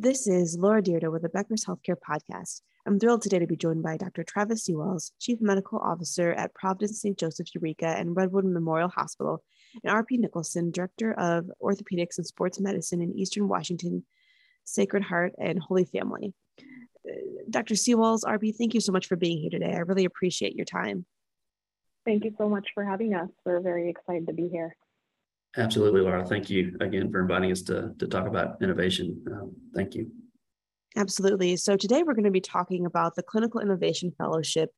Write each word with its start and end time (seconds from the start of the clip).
This 0.00 0.28
is 0.28 0.56
Laura 0.56 0.80
Dyrda 0.80 1.10
with 1.10 1.22
the 1.22 1.28
Becker's 1.28 1.64
Healthcare 1.64 1.96
Podcast. 2.08 2.60
I'm 2.86 3.00
thrilled 3.00 3.20
today 3.20 3.40
to 3.40 3.48
be 3.48 3.56
joined 3.56 3.82
by 3.82 3.96
Dr. 3.96 4.22
Travis 4.22 4.64
Sewalls, 4.64 5.10
Chief 5.18 5.40
Medical 5.40 5.80
Officer 5.80 6.32
at 6.34 6.54
Providence 6.54 7.02
St. 7.02 7.18
Joseph 7.18 7.48
Eureka 7.52 7.88
and 7.88 8.14
Redwood 8.14 8.44
Memorial 8.44 8.90
Hospital, 8.90 9.42
and 9.82 9.92
R.P. 9.92 10.18
Nicholson, 10.18 10.70
Director 10.70 11.14
of 11.14 11.50
Orthopedics 11.60 12.16
and 12.16 12.24
Sports 12.24 12.60
Medicine 12.60 13.02
in 13.02 13.18
Eastern 13.18 13.48
Washington, 13.48 14.04
Sacred 14.62 15.02
Heart 15.02 15.32
and 15.36 15.58
Holy 15.58 15.84
Family. 15.84 16.32
Uh, 16.60 17.14
Dr. 17.50 17.74
Sewalls, 17.74 18.22
RP, 18.22 18.54
thank 18.56 18.74
you 18.74 18.80
so 18.80 18.92
much 18.92 19.08
for 19.08 19.16
being 19.16 19.38
here 19.38 19.50
today. 19.50 19.74
I 19.74 19.78
really 19.78 20.04
appreciate 20.04 20.54
your 20.54 20.64
time. 20.64 21.06
Thank 22.04 22.24
you 22.24 22.32
so 22.38 22.48
much 22.48 22.68
for 22.72 22.84
having 22.84 23.14
us. 23.14 23.30
We're 23.44 23.60
very 23.62 23.90
excited 23.90 24.28
to 24.28 24.32
be 24.32 24.46
here. 24.46 24.76
Absolutely, 25.58 26.00
Laura. 26.00 26.24
Thank 26.24 26.48
you 26.48 26.76
again 26.80 27.10
for 27.10 27.20
inviting 27.20 27.50
us 27.50 27.62
to, 27.62 27.92
to 27.98 28.06
talk 28.06 28.26
about 28.26 28.62
innovation. 28.62 29.22
Um, 29.30 29.52
thank 29.74 29.94
you. 29.94 30.10
Absolutely. 30.96 31.56
So 31.56 31.76
today 31.76 32.02
we're 32.02 32.14
going 32.14 32.24
to 32.24 32.30
be 32.30 32.40
talking 32.40 32.86
about 32.86 33.16
the 33.16 33.22
Clinical 33.22 33.60
Innovation 33.60 34.12
Fellowship 34.16 34.70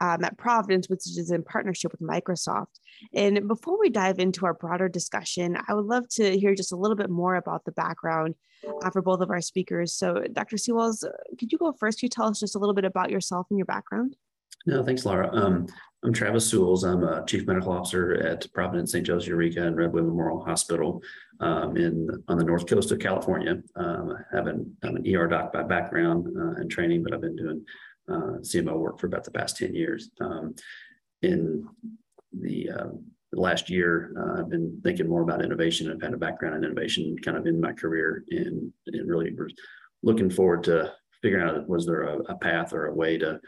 um, 0.00 0.24
at 0.24 0.38
Providence, 0.38 0.88
which 0.88 1.06
is 1.06 1.30
in 1.30 1.42
partnership 1.42 1.92
with 1.92 2.00
Microsoft. 2.00 2.78
And 3.12 3.46
before 3.48 3.78
we 3.78 3.90
dive 3.90 4.18
into 4.18 4.46
our 4.46 4.54
broader 4.54 4.88
discussion, 4.88 5.58
I 5.68 5.74
would 5.74 5.84
love 5.84 6.08
to 6.10 6.38
hear 6.38 6.54
just 6.54 6.72
a 6.72 6.76
little 6.76 6.96
bit 6.96 7.10
more 7.10 7.34
about 7.34 7.64
the 7.64 7.72
background 7.72 8.34
uh, 8.82 8.90
for 8.90 9.02
both 9.02 9.20
of 9.20 9.30
our 9.30 9.40
speakers. 9.40 9.94
So, 9.94 10.24
Dr. 10.32 10.56
Sewalls, 10.56 11.04
uh, 11.04 11.10
could 11.38 11.52
you 11.52 11.58
go 11.58 11.72
first? 11.72 11.98
Could 11.98 12.04
you 12.04 12.08
tell 12.08 12.28
us 12.28 12.40
just 12.40 12.54
a 12.54 12.58
little 12.58 12.74
bit 12.74 12.84
about 12.84 13.10
yourself 13.10 13.46
and 13.50 13.58
your 13.58 13.66
background? 13.66 14.16
No, 14.66 14.84
thanks, 14.84 15.04
Laura. 15.04 15.30
Um, 15.32 15.66
I'm 16.02 16.14
Travis 16.14 16.50
Sewalls. 16.50 16.82
I'm 16.82 17.04
a 17.04 17.24
chief 17.26 17.46
medical 17.46 17.72
officer 17.72 18.14
at 18.14 18.50
Providence 18.54 18.92
St. 18.92 19.06
Joseph 19.06 19.28
Eureka 19.28 19.66
and 19.66 19.76
Redwood 19.76 20.06
Memorial 20.06 20.42
Hospital 20.42 21.02
um, 21.40 21.76
in 21.76 22.08
on 22.26 22.38
the 22.38 22.44
north 22.44 22.66
coast 22.66 22.90
of 22.90 22.98
California. 22.98 23.62
Um, 23.76 24.16
I 24.16 24.36
have 24.36 24.46
an, 24.46 24.74
I'm 24.82 24.96
an 24.96 25.14
ER 25.14 25.26
doc 25.26 25.52
by 25.52 25.62
background 25.62 26.26
uh, 26.34 26.60
and 26.60 26.70
training, 26.70 27.02
but 27.02 27.12
I've 27.12 27.20
been 27.20 27.36
doing 27.36 27.66
uh, 28.08 28.38
CMO 28.40 28.78
work 28.78 28.98
for 28.98 29.08
about 29.08 29.24
the 29.24 29.30
past 29.30 29.58
10 29.58 29.74
years. 29.74 30.10
Um, 30.22 30.54
in 31.20 31.68
the 32.32 32.70
uh, 32.70 32.88
last 33.32 33.68
year, 33.68 34.14
uh, 34.18 34.40
I've 34.40 34.48
been 34.48 34.80
thinking 34.82 35.06
more 35.06 35.22
about 35.22 35.44
innovation. 35.44 35.90
I've 35.90 36.00
had 36.00 36.14
a 36.14 36.18
background 36.18 36.56
in 36.56 36.64
innovation 36.64 37.14
kind 37.18 37.36
of 37.36 37.46
in 37.46 37.60
my 37.60 37.72
career 37.72 38.24
and, 38.30 38.72
and 38.86 39.08
really 39.08 39.36
looking 40.02 40.30
forward 40.30 40.64
to 40.64 40.94
figuring 41.20 41.46
out 41.46 41.68
was 41.68 41.84
there 41.84 42.04
a, 42.04 42.18
a 42.20 42.38
path 42.38 42.72
or 42.72 42.86
a 42.86 42.94
way 42.94 43.18
to 43.18 43.38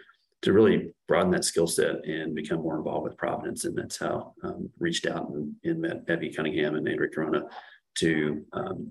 to 0.43 0.53
really 0.53 0.93
broaden 1.09 1.31
that 1.31 1.45
skill 1.45 1.67
set 1.67 2.05
and 2.05 2.35
become 2.35 2.61
more 2.61 2.77
involved 2.77 3.05
with 3.05 3.17
Providence. 3.17 3.65
And 3.65 3.77
that's 3.77 3.97
how 3.97 4.35
um, 4.43 4.69
reached 4.79 5.07
out 5.07 5.31
and, 5.31 5.55
and, 5.65 5.81
met 5.81 6.05
Evie 6.09 6.33
Cunningham 6.33 6.75
and 6.75 6.89
Andrew 6.89 7.09
Corona 7.09 7.45
to 7.97 8.45
um, 8.53 8.91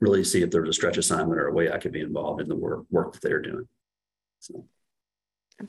really 0.00 0.24
see 0.24 0.42
if 0.42 0.50
there 0.50 0.60
was 0.60 0.70
a 0.70 0.72
stretch 0.72 0.98
assignment 0.98 1.40
or 1.40 1.46
a 1.46 1.52
way 1.52 1.70
I 1.70 1.78
could 1.78 1.92
be 1.92 2.00
involved 2.00 2.40
in 2.40 2.48
the 2.48 2.56
work, 2.56 2.84
work 2.90 3.12
that 3.12 3.22
they're 3.22 3.40
doing. 3.40 3.68
So. 4.40 4.66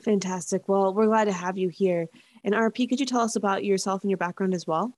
Fantastic. 0.02 0.68
Well, 0.68 0.94
we're 0.94 1.06
glad 1.06 1.26
to 1.26 1.34
have 1.34 1.58
you 1.58 1.70
here. 1.70 2.08
And 2.44 2.56
RP, 2.56 2.90
could 2.90 3.00
you 3.00 3.06
tell 3.06 3.22
us 3.22 3.36
about 3.36 3.64
yourself 3.64 4.02
and 4.02 4.10
your 4.10 4.18
background 4.18 4.56
as 4.56 4.66
well? 4.66 4.98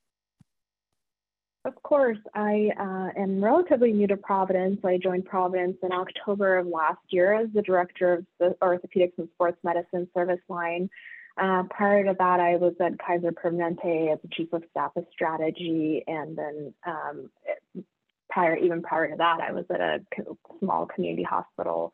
Of 1.66 1.74
course, 1.82 2.20
I 2.36 2.70
uh, 2.80 3.20
am 3.20 3.44
relatively 3.44 3.92
new 3.92 4.06
to 4.08 4.18
Providence. 4.18 4.80
I 4.84 5.00
joined 5.02 5.26
Providence 5.26 5.78
in 5.82 5.92
October 5.92 6.60
of 6.60 6.68
last 6.68 7.00
year 7.10 7.34
as 7.34 7.48
the 7.56 7.64
director 7.64 8.14
of 8.14 8.26
the 8.40 8.56
orthopedics 8.62 9.18
and 9.18 9.28
sports 9.34 9.58
medicine 9.64 10.08
service 10.14 10.42
line. 10.48 10.92
Uh, 11.42 11.64
prior 11.72 12.06
to 12.06 12.16
that, 12.20 12.40
I 12.40 12.58
was 12.58 12.76
at 12.80 13.00
Kaiser 13.00 13.32
Permanente 13.32 14.14
as 14.14 14.20
the 14.22 14.28
chief 14.32 14.54
of 14.54 14.64
staff 14.70 14.92
of 14.96 15.08
strategy, 15.12 16.04
and 16.06 16.38
then 16.38 16.74
um, 16.86 17.32
prior, 18.30 18.56
even 18.58 18.84
prior 18.84 19.10
to 19.10 19.18
that, 19.18 19.40
I 19.42 19.52
was 19.52 19.66
at 19.72 19.82
a 19.82 20.02
small 20.60 20.86
community 20.86 21.24
hospital 21.24 21.92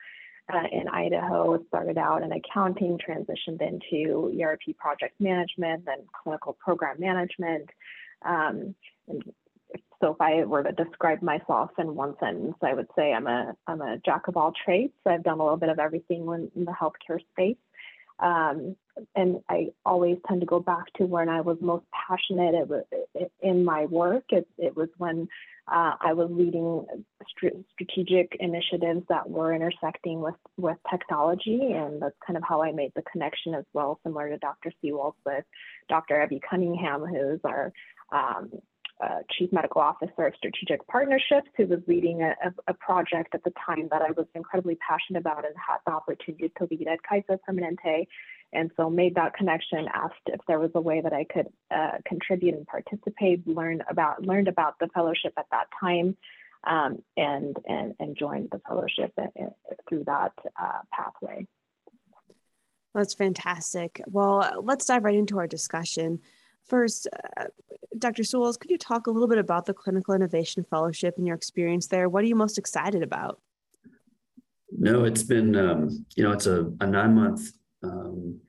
uh, 0.54 0.68
in 0.70 0.90
Idaho. 0.90 1.64
Started 1.70 1.98
out 1.98 2.24
in 2.24 2.34
accounting, 2.34 3.00
transitioned 3.00 3.62
into 3.62 4.38
ERP 4.44 4.78
project 4.78 5.16
management, 5.22 5.86
then 5.86 6.00
clinical 6.24 6.58
program 6.60 7.00
management. 7.00 7.70
Um, 8.24 8.76
and 9.08 9.24
so 10.02 10.12
if 10.12 10.22
I 10.22 10.44
were 10.44 10.64
to 10.64 10.72
describe 10.72 11.22
myself 11.22 11.72
in 11.78 11.96
one 11.96 12.16
sentence, 12.20 12.56
I 12.62 12.74
would 12.74 12.88
say 12.98 13.14
I'm 13.14 13.28
a 13.28 13.56
I'm 13.68 13.82
a 13.82 13.98
jack 14.04 14.28
of 14.28 14.36
all 14.36 14.52
trades. 14.66 14.94
I've 15.06 15.24
done 15.24 15.40
a 15.40 15.44
little 15.44 15.58
bit 15.58 15.70
of 15.70 15.80
everything 15.80 16.50
in 16.56 16.66
the 16.66 16.72
healthcare 16.72 17.20
space. 17.32 17.58
Um, 18.20 18.76
and 19.16 19.42
I 19.50 19.70
always 19.86 20.18
tend 20.28 20.42
to 20.42 20.46
go 20.46 20.60
back 20.60 20.86
to 20.98 21.06
when 21.06 21.28
I 21.28 21.42
was 21.42 21.58
most 21.60 21.86
passionate 22.08 22.54
it 22.54 22.68
was, 22.68 22.84
in 23.42 23.66
my 23.66 23.86
work. 23.86 24.26
It, 24.30 24.48
it 24.58 24.76
was 24.76 24.90
when 24.98 25.28
uh, 25.68 25.94
I 26.00 26.14
was 26.14 26.30
leading 26.32 26.86
st- 27.36 27.66
strategic 27.74 28.36
initiatives 28.40 29.04
that 29.10 29.30
were 29.30 29.54
intersecting 29.54 30.22
with, 30.22 30.36
with 30.58 30.78
technology, 30.90 31.72
and 31.74 32.02
that's 32.02 32.16
kind 32.26 32.38
of 32.38 32.44
how 32.48 32.62
I 32.62 32.72
made 32.72 32.92
the 32.96 33.04
connection 33.12 33.56
as 33.56 33.66
well, 33.74 34.00
similar 34.04 34.30
to 34.30 34.38
Dr. 34.38 34.72
Sewalls 34.84 35.16
with 35.26 35.46
Dr. 35.90 36.22
Abby 36.22 36.42
Cunningham, 36.48 37.06
who's 37.06 37.40
our 37.44 37.72
um, 38.12 38.52
uh, 39.02 39.20
chief 39.32 39.52
medical 39.52 39.82
officer 39.82 40.28
of 40.28 40.34
strategic 40.36 40.86
partnerships 40.88 41.50
who 41.58 41.66
was 41.66 41.80
leading 41.88 42.22
a, 42.22 42.36
a, 42.68 42.74
project 42.76 43.34
at 43.34 43.44
the 43.44 43.52
time 43.66 43.88
that 43.90 44.02
I 44.02 44.12
was 44.12 44.28
incredibly 44.36 44.76
passionate 44.76 45.20
about 45.20 45.46
and 45.46 45.56
had 45.56 45.78
the 45.86 45.94
opportunity 45.94 46.52
to 46.58 46.68
lead 46.70 46.88
at 46.88 47.00
Kaiser 47.02 47.40
Permanente. 47.48 48.08
And 48.54 48.70
so 48.78 48.90
made 48.90 49.16
that 49.16 49.34
connection, 49.34 49.88
asked 49.94 50.16
if 50.28 50.42
there 50.48 50.60
was 50.60 50.72
a 50.76 50.82
way 50.82 51.02
that 51.02 51.14
I 51.14 51.24
could 51.24 51.48
uh, 51.74 51.98
contribute 52.06 52.54
and 52.54 52.68
participate, 52.68 53.48
learn 53.48 53.82
about, 53.90 54.24
learned 54.24 54.48
about 54.48 54.78
the 54.80 54.88
fellowship 54.94 55.34
at 55.38 55.48
that 55.52 55.68
time, 55.80 56.16
um, 56.66 57.02
and, 57.18 57.58
and, 57.68 57.96
and 58.00 58.16
joined 58.18 58.50
the 58.52 58.62
fellowship 58.68 59.14
through 59.90 60.04
that 60.04 60.34
uh, 60.62 60.80
pathway. 60.94 61.48
That's 62.94 63.14
fantastic. 63.14 64.02
Well, 64.06 64.62
let's 64.64 64.86
dive 64.86 65.06
right 65.06 65.16
into 65.16 65.40
our 65.40 65.48
discussion. 65.48 66.20
First, 66.68 67.08
uh, 67.38 67.46
Dr. 67.98 68.24
Sewalls, 68.24 68.60
could 68.60 68.72
you 68.72 68.78
talk 68.78 69.08
a 69.08 69.12
little 69.12 69.28
bit 69.28 69.38
about 69.38 69.66
the 69.66 69.74
Clinical 69.74 70.14
Innovation 70.14 70.66
Fellowship 70.70 71.16
and 71.18 71.28
your 71.28 71.36
experience 71.36 71.88
there? 71.88 72.08
What 72.08 72.24
are 72.24 72.28
you 72.28 72.36
most 72.36 72.58
excited 72.58 73.04
about? 73.04 73.40
No, 74.72 75.04
it's 75.04 75.24
been, 75.24 75.56
um, 75.56 76.06
you 76.16 76.24
know, 76.24 76.32
it's 76.32 76.48
a, 76.48 76.72
a 76.80 76.88
nine 76.88 77.14
month 77.14 77.52
um, 77.84 78.40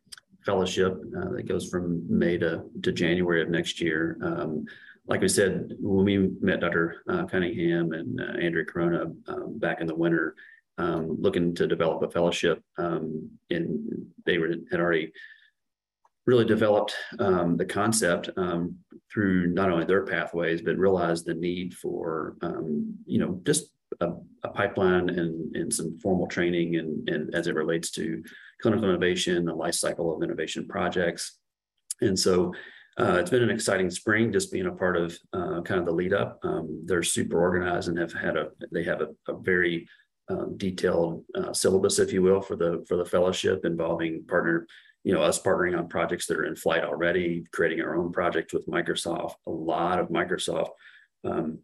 fellowship 0.44 1.00
uh, 1.16 1.30
that 1.30 1.48
goes 1.48 1.68
from 1.68 2.04
May 2.08 2.38
to, 2.38 2.64
to 2.82 2.92
January 2.92 3.42
of 3.42 3.48
next 3.48 3.80
year. 3.80 4.18
Um, 4.22 4.66
like 5.06 5.20
we 5.20 5.28
said, 5.28 5.74
when 5.80 6.04
we 6.04 6.30
met 6.40 6.60
Dr. 6.60 7.02
Uh, 7.08 7.26
Cunningham 7.26 7.92
and 7.92 8.20
uh, 8.20 8.38
Andrea 8.40 8.64
Corona 8.64 9.12
um, 9.26 9.58
back 9.58 9.80
in 9.80 9.86
the 9.86 9.94
winter, 9.94 10.36
um, 10.78 11.16
looking 11.20 11.54
to 11.56 11.66
develop 11.66 12.02
a 12.02 12.10
fellowship, 12.10 12.62
um, 12.78 13.28
and 13.50 14.06
they 14.24 14.38
were, 14.38 14.54
had 14.70 14.80
already 14.80 15.12
really 16.26 16.44
developed 16.44 16.94
um, 17.18 17.56
the 17.56 17.64
concept 17.64 18.30
um, 18.36 18.76
through 19.12 19.46
not 19.48 19.70
only 19.70 19.84
their 19.84 20.04
pathways, 20.04 20.62
but 20.62 20.78
realized 20.78 21.26
the 21.26 21.34
need 21.34 21.74
for, 21.74 22.36
um, 22.42 22.94
you 23.06 23.18
know, 23.18 23.40
just 23.44 23.70
a, 24.00 24.12
a, 24.44 24.48
pipeline 24.48 25.08
and, 25.10 25.54
and 25.56 25.72
some 25.72 25.98
formal 25.98 26.26
training 26.26 26.76
and, 26.76 27.08
and 27.08 27.34
as 27.34 27.46
it 27.46 27.54
relates 27.54 27.90
to 27.90 28.22
clinical 28.60 28.88
innovation, 28.88 29.44
the 29.44 29.54
life 29.54 29.74
cycle 29.74 30.14
of 30.14 30.22
innovation 30.22 30.66
projects. 30.68 31.38
And 32.00 32.18
so 32.18 32.54
uh, 32.98 33.18
it's 33.20 33.30
been 33.30 33.42
an 33.42 33.50
exciting 33.50 33.90
spring 33.90 34.32
just 34.32 34.52
being 34.52 34.66
a 34.66 34.72
part 34.72 34.96
of 34.96 35.18
uh, 35.32 35.60
kind 35.62 35.80
of 35.80 35.86
the 35.86 35.92
lead 35.92 36.12
up. 36.12 36.38
Um, 36.44 36.82
they're 36.86 37.02
super 37.02 37.40
organized 37.40 37.88
and 37.88 37.98
have 37.98 38.12
had 38.12 38.36
a, 38.36 38.48
they 38.70 38.84
have 38.84 39.00
a, 39.00 39.08
a 39.28 39.38
very 39.38 39.88
um, 40.28 40.56
detailed 40.56 41.24
uh, 41.34 41.52
syllabus, 41.52 41.98
if 41.98 42.12
you 42.12 42.22
will, 42.22 42.40
for 42.40 42.56
the, 42.56 42.84
for 42.88 42.96
the 42.96 43.04
fellowship 43.04 43.64
involving 43.64 44.24
partner 44.24 44.66
you 45.04 45.12
know, 45.12 45.22
us 45.22 45.40
partnering 45.40 45.76
on 45.76 45.88
projects 45.88 46.26
that 46.26 46.36
are 46.36 46.44
in 46.44 46.56
flight 46.56 46.84
already, 46.84 47.44
creating 47.52 47.80
our 47.80 47.96
own 47.96 48.12
project 48.12 48.52
with 48.52 48.66
Microsoft, 48.66 49.34
a 49.46 49.50
lot 49.50 49.98
of 49.98 50.08
Microsoft 50.08 50.70
um, 51.24 51.58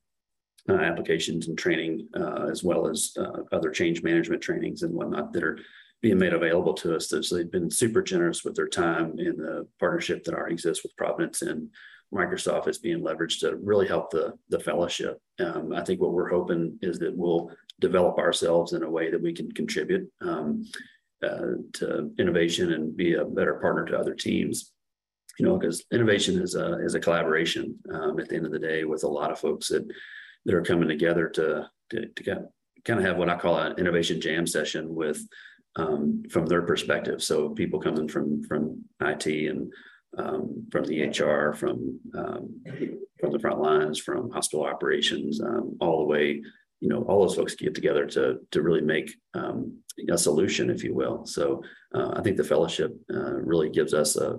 uh, 0.69 0.75
applications 0.75 1.49
and 1.49 1.57
training, 1.57 2.09
uh, 2.17 2.47
as 2.51 2.63
well 2.63 2.89
as 2.89 3.13
uh, 3.19 3.43
other 3.53 3.71
change 3.71 4.03
management 4.03 4.43
trainings 4.43 4.83
and 4.83 4.93
whatnot 4.93 5.33
that 5.33 5.45
are 5.45 5.59
being 6.03 6.19
made 6.19 6.33
available 6.33 6.75
to 6.75 6.95
us. 6.95 7.09
So 7.09 7.37
they've 7.37 7.51
been 7.51 7.71
super 7.71 8.03
generous 8.03 8.45
with 8.45 8.55
their 8.55 8.69
time 8.69 9.19
in 9.19 9.37
the 9.37 9.67
partnership 9.81 10.25
that 10.25 10.35
already 10.35 10.55
exists 10.55 10.83
with 10.83 10.97
Providence 10.97 11.43
and 11.43 11.71
Microsoft 12.13 12.69
is 12.69 12.79
being 12.79 13.01
leveraged 13.01 13.41
to 13.41 13.57
really 13.57 13.87
help 13.87 14.11
the, 14.11 14.33
the 14.49 14.61
fellowship. 14.61 15.21
Um, 15.39 15.73
I 15.75 15.85
think 15.85 16.01
what 16.01 16.13
we're 16.13 16.31
hoping 16.31 16.79
is 16.81 16.99
that 17.01 17.17
we'll 17.17 17.51
develop 17.81 18.19
ourselves 18.19 18.73
in 18.73 18.83
a 18.83 18.91
way 18.91 19.11
that 19.11 19.23
we 19.23 19.33
can 19.33 19.53
contribute. 19.53 20.11
Um, 20.21 20.65
to 21.23 22.11
innovation 22.19 22.73
and 22.73 22.97
be 22.97 23.15
a 23.15 23.25
better 23.25 23.55
partner 23.55 23.85
to 23.87 23.99
other 23.99 24.15
teams. 24.15 24.73
You 25.39 25.47
know, 25.47 25.57
because 25.57 25.85
innovation 25.93 26.41
is 26.41 26.57
a 26.57 26.85
is 26.85 26.95
a 26.95 27.01
collaboration 27.01 27.79
um, 27.93 28.19
at 28.19 28.29
the 28.29 28.37
end 28.37 28.47
of 28.47 28.53
the 28.53 28.59
day 28.59 28.85
with 28.85 29.05
a 29.05 29.09
lot 29.09 29.31
of 29.31 29.39
folks 29.39 29.69
that 29.69 29.87
that 30.45 30.55
are 30.55 30.63
coming 30.63 30.89
together 30.89 31.29
to 31.29 31.69
to, 31.91 32.09
to 32.09 32.23
kind 32.85 32.99
of 32.99 33.07
have 33.07 33.17
what 33.17 33.29
I 33.29 33.37
call 33.37 33.59
an 33.59 33.79
innovation 33.79 34.21
jam 34.21 34.47
session 34.47 34.95
with 34.95 35.21
um, 35.77 36.25
from 36.31 36.47
their 36.47 36.63
perspective. 36.63 37.23
So 37.23 37.51
people 37.51 37.81
coming 37.81 38.09
from 38.09 38.43
from 38.45 38.85
IT 39.01 39.27
and 39.27 39.73
um, 40.17 40.67
from 40.71 40.85
the 40.85 41.03
HR, 41.03 41.53
from 41.53 42.01
um, 42.17 42.63
from 43.21 43.33
the 43.33 43.39
front 43.39 43.61
lines, 43.61 43.99
from 43.99 44.31
hospital 44.31 44.67
operations, 44.67 45.41
um, 45.41 45.77
all 45.81 45.99
the 45.99 46.07
way 46.07 46.43
you 46.81 46.89
know, 46.89 47.03
all 47.03 47.21
those 47.23 47.35
folks 47.35 47.55
get 47.55 47.75
together 47.75 48.07
to 48.07 48.39
to 48.51 48.63
really 48.63 48.81
make 48.81 49.13
um, 49.35 49.79
a 50.09 50.19
solution, 50.19 50.71
if 50.71 50.85
you 50.85 50.95
will. 50.95 51.27
So 51.27 51.63
uh, 51.95 52.13
I 52.17 52.23
think 52.23 52.37
the 52.37 52.45
fellowship 52.45 52.97
uh, 53.13 53.35
really 53.35 53.71
gives 53.71 53.95
us 53.95 54.17
a 54.17 54.37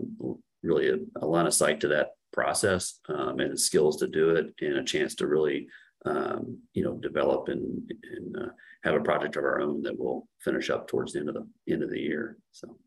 really 0.64 0.90
a, 0.90 0.98
a, 1.22 1.26
line 1.26 1.48
of 1.48 1.54
sight 1.54 1.80
to 1.82 1.88
that 1.90 2.12
process 2.32 3.00
um, 3.10 3.40
and 3.40 3.60
skills 3.60 3.98
to 3.98 4.08
do 4.08 4.32
it, 4.32 4.54
and 4.62 4.78
a 4.78 4.84
chance 4.84 5.16
to 5.16 5.28
really 5.28 5.68
um, 6.06 6.60
you 6.74 6.84
know 6.84 6.96
develop 6.96 7.50
and, 7.50 7.92
and 8.16 8.38
uh, 8.38 8.50
have 8.84 8.96
a 8.96 9.02
project 9.02 9.36
of 9.36 9.44
our 9.44 9.60
own 9.60 9.82
that 9.84 9.98
will 9.98 10.28
finish 10.40 10.70
up 10.70 10.88
towards 10.88 11.14
the 11.14 11.20
end 11.20 11.30
of 11.30 11.36
the 11.36 11.74
end 11.74 11.84
of 11.84 11.90
the 11.90 12.00
year. 12.00 12.38
So. 12.52 12.78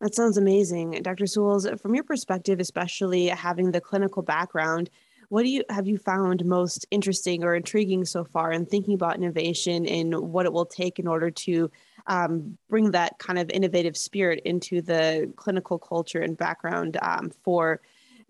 That 0.00 0.14
sounds 0.14 0.36
amazing. 0.36 0.92
Dr. 1.02 1.24
Sewalls, 1.24 1.80
from 1.80 1.96
your 1.96 2.04
perspective, 2.04 2.60
especially 2.60 3.26
having 3.26 3.72
the 3.72 3.80
clinical 3.80 4.22
background, 4.22 4.90
what 5.28 5.42
do 5.42 5.50
you 5.50 5.62
have 5.68 5.86
you 5.86 5.98
found 5.98 6.44
most 6.44 6.86
interesting 6.90 7.44
or 7.44 7.54
intriguing 7.54 8.04
so 8.04 8.24
far 8.24 8.52
in 8.52 8.64
thinking 8.64 8.94
about 8.94 9.16
innovation 9.16 9.86
and 9.86 10.14
what 10.14 10.46
it 10.46 10.52
will 10.52 10.66
take 10.66 10.98
in 10.98 11.06
order 11.06 11.30
to 11.30 11.70
um, 12.06 12.56
bring 12.70 12.90
that 12.92 13.18
kind 13.18 13.38
of 13.38 13.50
innovative 13.50 13.96
spirit 13.96 14.40
into 14.44 14.80
the 14.80 15.30
clinical 15.36 15.78
culture 15.78 16.20
and 16.20 16.36
background 16.38 16.96
um, 17.02 17.30
for 17.42 17.80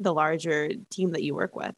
the 0.00 0.12
larger 0.12 0.70
team 0.90 1.12
that 1.12 1.22
you 1.22 1.34
work 1.34 1.54
with? 1.54 1.74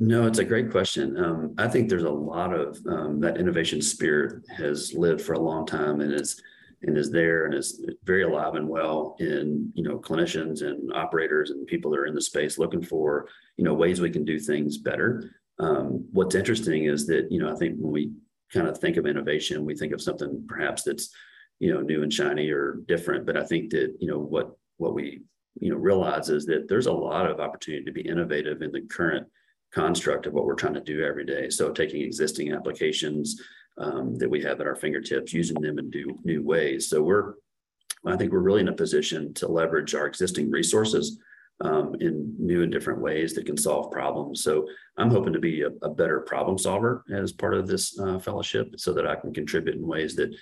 No, 0.00 0.26
it's 0.26 0.40
a 0.40 0.44
great 0.44 0.70
question. 0.70 1.16
Um, 1.16 1.54
I 1.58 1.68
think 1.68 1.88
there's 1.88 2.02
a 2.02 2.10
lot 2.10 2.52
of 2.52 2.84
um, 2.88 3.20
that 3.20 3.36
innovation 3.36 3.80
spirit 3.80 4.44
has 4.56 4.92
lived 4.94 5.20
for 5.20 5.34
a 5.34 5.38
long 5.38 5.64
time 5.64 6.00
and 6.00 6.12
is 6.12 6.42
and 6.84 6.96
is 6.98 7.10
there 7.10 7.46
and 7.46 7.54
is 7.54 7.84
very 8.04 8.22
alive 8.22 8.54
and 8.54 8.68
well 8.68 9.16
in 9.18 9.70
you 9.74 9.82
know 9.82 9.98
clinicians 9.98 10.62
and 10.62 10.92
operators 10.92 11.50
and 11.50 11.66
people 11.66 11.90
that 11.90 11.98
are 11.98 12.06
in 12.06 12.14
the 12.14 12.20
space 12.20 12.58
looking 12.58 12.82
for 12.82 13.28
you 13.56 13.64
know 13.64 13.74
ways 13.74 14.00
we 14.00 14.10
can 14.10 14.24
do 14.24 14.38
things 14.38 14.78
better. 14.78 15.30
Um, 15.58 16.06
what's 16.12 16.34
interesting 16.34 16.84
is 16.84 17.06
that 17.06 17.30
you 17.30 17.38
know 17.40 17.52
i 17.52 17.56
think 17.56 17.76
when 17.78 17.92
we 17.92 18.12
kind 18.52 18.66
of 18.66 18.78
think 18.78 18.96
of 18.96 19.06
innovation 19.06 19.64
we 19.64 19.74
think 19.74 19.92
of 19.92 20.02
something 20.02 20.44
perhaps 20.48 20.82
that's 20.82 21.10
you 21.58 21.72
know 21.72 21.80
new 21.80 22.02
and 22.02 22.12
shiny 22.12 22.50
or 22.50 22.80
different. 22.86 23.26
But 23.26 23.36
i 23.36 23.44
think 23.44 23.70
that 23.70 23.94
you 24.00 24.08
know 24.08 24.18
what 24.18 24.52
what 24.78 24.94
we 24.94 25.22
you 25.60 25.70
know 25.70 25.76
realize 25.76 26.28
is 26.28 26.46
that 26.46 26.68
there's 26.68 26.86
a 26.86 26.92
lot 26.92 27.30
of 27.30 27.40
opportunity 27.40 27.84
to 27.84 27.92
be 27.92 28.02
innovative 28.02 28.62
in 28.62 28.72
the 28.72 28.82
current 28.82 29.26
construct 29.72 30.26
of 30.26 30.32
what 30.32 30.44
we're 30.44 30.54
trying 30.54 30.74
to 30.74 30.80
do 30.80 31.02
every 31.02 31.24
day. 31.24 31.48
So 31.48 31.72
taking 31.72 32.02
existing 32.02 32.52
applications 32.52 33.40
um, 33.78 34.16
that 34.18 34.28
we 34.28 34.42
have 34.42 34.60
at 34.60 34.66
our 34.66 34.76
fingertips, 34.76 35.32
using 35.32 35.60
them 35.60 35.78
in 35.78 35.90
new, 35.90 36.18
new 36.24 36.42
ways. 36.42 36.88
So 36.88 37.02
we're, 37.02 37.34
I 38.06 38.16
think 38.16 38.32
we're 38.32 38.40
really 38.40 38.60
in 38.60 38.68
a 38.68 38.72
position 38.72 39.32
to 39.34 39.48
leverage 39.48 39.94
our 39.94 40.06
existing 40.06 40.50
resources 40.50 41.18
um, 41.60 41.94
in 42.00 42.34
new 42.38 42.62
and 42.62 42.72
different 42.72 43.00
ways 43.00 43.34
that 43.34 43.46
can 43.46 43.56
solve 43.56 43.92
problems. 43.92 44.42
So 44.42 44.66
I'm 44.96 45.10
hoping 45.10 45.32
to 45.32 45.38
be 45.38 45.62
a, 45.62 45.70
a 45.82 45.90
better 45.90 46.20
problem 46.20 46.58
solver 46.58 47.04
as 47.12 47.32
part 47.32 47.54
of 47.54 47.66
this 47.66 47.98
uh, 47.98 48.18
fellowship, 48.18 48.74
so 48.78 48.92
that 48.94 49.06
I 49.06 49.14
can 49.14 49.32
contribute 49.32 49.76
in 49.76 49.86
ways 49.86 50.16
that 50.16 50.34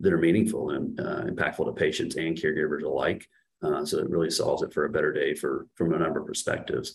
that 0.00 0.12
are 0.12 0.18
meaningful 0.18 0.70
and 0.70 1.00
uh, 1.00 1.22
impactful 1.24 1.66
to 1.66 1.72
patients 1.72 2.14
and 2.14 2.36
caregivers 2.36 2.84
alike. 2.84 3.28
Uh, 3.64 3.84
so 3.84 3.98
it 3.98 4.08
really 4.08 4.30
solves 4.30 4.62
it 4.62 4.72
for 4.72 4.84
a 4.84 4.90
better 4.90 5.12
day 5.12 5.34
for 5.34 5.66
from 5.74 5.92
a 5.92 5.98
number 5.98 6.20
of 6.20 6.26
perspectives. 6.26 6.94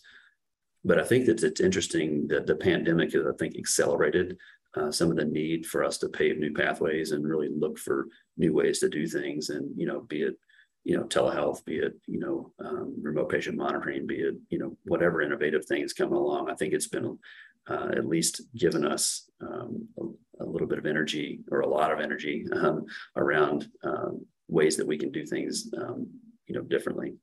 But 0.85 0.99
I 0.99 1.03
think 1.03 1.25
that 1.25 1.43
it's 1.43 1.59
interesting 1.61 2.27
that 2.29 2.47
the 2.47 2.55
pandemic 2.55 3.11
has, 3.13 3.25
I 3.25 3.35
think, 3.37 3.57
accelerated 3.57 4.37
uh, 4.75 4.91
some 4.91 5.11
of 5.11 5.17
the 5.17 5.25
need 5.25 5.65
for 5.65 5.83
us 5.83 5.97
to 5.99 6.09
pave 6.09 6.37
new 6.37 6.53
pathways 6.53 7.11
and 7.11 7.27
really 7.27 7.49
look 7.49 7.77
for 7.77 8.07
new 8.37 8.53
ways 8.53 8.79
to 8.79 8.89
do 8.89 9.05
things 9.07 9.49
and 9.49 9.69
you 9.77 9.85
know 9.85 10.01
be 10.01 10.23
it 10.23 10.35
you 10.83 10.97
know 10.97 11.03
telehealth 11.03 11.63
be 11.65 11.77
it 11.77 11.93
you 12.07 12.19
know 12.19 12.51
um, 12.59 12.95
remote 13.01 13.29
patient 13.29 13.57
monitoring 13.57 14.05
be 14.05 14.15
it 14.15 14.35
you 14.49 14.57
know 14.57 14.75
whatever 14.85 15.21
innovative 15.21 15.65
things 15.65 15.93
coming 15.93 16.15
along. 16.15 16.49
I 16.49 16.55
think 16.55 16.73
it's 16.73 16.87
been 16.87 17.17
uh, 17.69 17.89
at 17.95 18.05
least 18.05 18.41
given 18.57 18.85
us 18.85 19.29
um, 19.41 19.87
a, 19.97 20.43
a, 20.43 20.45
little 20.45 20.67
bit 20.67 20.79
of 20.79 20.85
energy 20.85 21.39
or 21.49 21.61
a 21.61 21.67
lot 21.67 21.93
of 21.93 22.01
energy 22.01 22.45
um, 22.53 22.83
around 23.15 23.69
um, 23.85 24.25
ways 24.49 24.75
that 24.75 24.87
we 24.87 24.97
can 24.97 25.11
do 25.11 25.25
things 25.25 25.69
um, 25.77 26.07
you 26.47 26.55
know 26.55 26.61
differently 26.61 27.13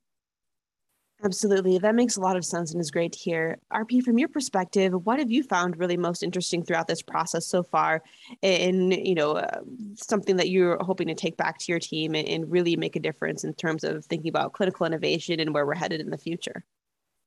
Absolutely. 1.23 1.77
That 1.77 1.93
makes 1.93 2.17
a 2.17 2.21
lot 2.21 2.35
of 2.35 2.43
sense 2.43 2.71
and 2.71 2.81
is 2.81 2.89
great 2.89 3.11
to 3.11 3.19
hear. 3.19 3.59
RP, 3.71 4.01
from 4.01 4.17
your 4.17 4.27
perspective, 4.27 4.93
what 5.05 5.19
have 5.19 5.29
you 5.29 5.43
found 5.43 5.77
really 5.77 5.97
most 5.97 6.23
interesting 6.23 6.63
throughout 6.63 6.87
this 6.87 7.03
process 7.03 7.45
so 7.45 7.61
far 7.61 8.01
in, 8.41 8.91
you 8.91 9.13
know, 9.13 9.33
uh, 9.33 9.59
something 9.95 10.37
that 10.37 10.49
you're 10.49 10.77
hoping 10.81 11.07
to 11.07 11.13
take 11.13 11.37
back 11.37 11.59
to 11.59 11.71
your 11.71 11.79
team 11.79 12.15
and, 12.15 12.27
and 12.27 12.51
really 12.51 12.75
make 12.75 12.95
a 12.95 12.99
difference 12.99 13.43
in 13.43 13.53
terms 13.53 13.83
of 13.83 14.03
thinking 14.05 14.29
about 14.29 14.53
clinical 14.53 14.85
innovation 14.85 15.39
and 15.39 15.53
where 15.53 15.65
we're 15.65 15.75
headed 15.75 16.01
in 16.01 16.09
the 16.09 16.17
future? 16.17 16.65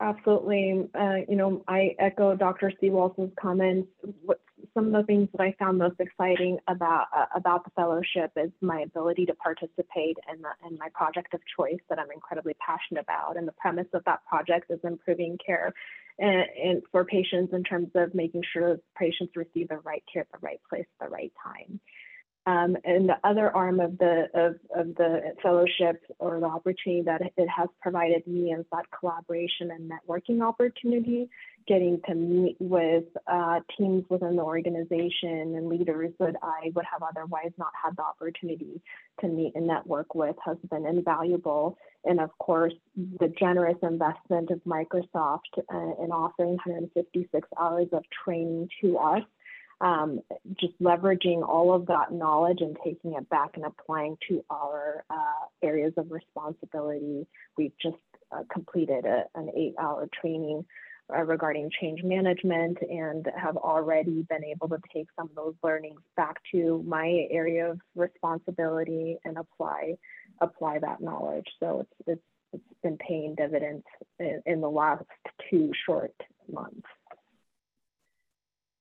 Absolutely. 0.00 0.88
Uh, 0.92 1.18
you 1.28 1.36
know, 1.36 1.62
I 1.68 1.94
echo 2.00 2.34
Dr. 2.34 2.72
Sewalls' 2.82 3.34
comments. 3.36 3.88
What, 4.22 4.40
some 4.74 4.86
of 4.86 4.92
the 4.92 5.06
things 5.06 5.28
that 5.32 5.40
I 5.40 5.54
found 5.58 5.78
most 5.78 6.00
exciting 6.00 6.58
about 6.68 7.06
uh, 7.16 7.26
about 7.34 7.64
the 7.64 7.70
fellowship 7.70 8.32
is 8.36 8.50
my 8.60 8.80
ability 8.80 9.24
to 9.26 9.34
participate 9.34 10.18
in, 10.32 10.42
the, 10.42 10.68
in 10.68 10.76
my 10.78 10.88
project 10.92 11.32
of 11.32 11.40
choice 11.56 11.80
that 11.88 11.98
I'm 11.98 12.10
incredibly 12.12 12.54
passionate 12.54 13.00
about. 13.00 13.36
And 13.36 13.46
the 13.46 13.52
premise 13.52 13.86
of 13.94 14.04
that 14.04 14.24
project 14.26 14.70
is 14.70 14.80
improving 14.82 15.38
care 15.44 15.72
and, 16.18 16.44
and 16.62 16.82
for 16.92 17.04
patients 17.04 17.52
in 17.52 17.62
terms 17.62 17.88
of 17.94 18.14
making 18.14 18.42
sure 18.52 18.74
that 18.74 18.82
patients 18.98 19.32
receive 19.36 19.68
the 19.68 19.78
right 19.78 20.02
care 20.12 20.22
at 20.22 20.32
the 20.32 20.44
right 20.44 20.60
place 20.68 20.86
at 21.00 21.06
the 21.06 21.10
right 21.10 21.32
time. 21.42 21.80
Um, 22.46 22.76
and 22.84 23.08
the 23.08 23.16
other 23.24 23.50
arm 23.56 23.80
of 23.80 23.96
the 23.96 24.26
of, 24.34 24.56
of 24.78 24.94
the 24.96 25.34
fellowship 25.42 26.02
or 26.18 26.40
the 26.40 26.46
opportunity 26.46 27.02
that 27.06 27.22
it 27.38 27.48
has 27.48 27.68
provided 27.80 28.26
me 28.26 28.52
is 28.52 28.66
that 28.70 28.84
collaboration 28.98 29.70
and 29.70 29.90
networking 29.90 30.42
opportunity, 30.42 31.30
getting 31.66 32.02
to 32.06 32.14
meet 32.14 32.56
with 32.60 33.04
uh, 33.26 33.60
teams 33.78 34.04
within 34.10 34.36
the 34.36 34.42
organization 34.42 35.56
and 35.56 35.68
leaders 35.70 36.12
that 36.20 36.34
I 36.42 36.70
would 36.74 36.84
have 36.84 37.02
otherwise 37.02 37.52
not 37.56 37.72
had 37.82 37.96
the 37.96 38.02
opportunity 38.02 38.82
to 39.20 39.26
meet 39.26 39.54
and 39.54 39.66
network 39.66 40.14
with 40.14 40.36
has 40.44 40.58
been 40.70 40.84
invaluable. 40.84 41.78
And 42.04 42.20
of 42.20 42.36
course, 42.36 42.74
the 42.94 43.32
generous 43.38 43.78
investment 43.82 44.50
of 44.50 44.60
Microsoft 44.64 45.56
uh, 45.56 46.04
in 46.04 46.12
offering 46.12 46.58
156 46.66 47.48
hours 47.58 47.88
of 47.92 48.02
training 48.22 48.68
to 48.82 48.98
us 48.98 49.22
um, 49.80 50.20
just 50.58 50.80
leveraging 50.80 51.46
all 51.46 51.74
of 51.74 51.86
that 51.86 52.12
knowledge 52.12 52.60
and 52.60 52.76
taking 52.84 53.14
it 53.14 53.28
back 53.28 53.50
and 53.54 53.64
applying 53.64 54.16
to 54.28 54.44
our 54.50 55.04
uh, 55.10 55.46
areas 55.62 55.92
of 55.96 56.10
responsibility. 56.10 57.26
We've 57.56 57.76
just 57.82 57.96
uh, 58.32 58.42
completed 58.52 59.04
a, 59.04 59.24
an 59.34 59.50
eight 59.56 59.74
hour 59.78 60.08
training 60.20 60.64
uh, 61.12 61.22
regarding 61.22 61.70
change 61.80 62.02
management 62.02 62.78
and 62.80 63.26
have 63.36 63.56
already 63.56 64.24
been 64.28 64.44
able 64.44 64.68
to 64.68 64.78
take 64.92 65.06
some 65.16 65.28
of 65.28 65.34
those 65.34 65.54
learnings 65.62 66.00
back 66.16 66.36
to 66.52 66.82
my 66.86 67.26
area 67.30 67.70
of 67.70 67.80
responsibility 67.94 69.18
and 69.24 69.36
apply 69.36 69.94
apply 70.40 70.78
that 70.78 71.00
knowledge. 71.00 71.46
So 71.60 71.80
it's 71.80 71.92
it's, 72.06 72.22
it's 72.54 72.80
been 72.82 72.96
paying 72.96 73.34
dividends 73.34 73.84
in, 74.18 74.42
in 74.46 74.60
the 74.60 74.70
last 74.70 75.04
two 75.50 75.72
short 75.84 76.14
months. 76.50 76.86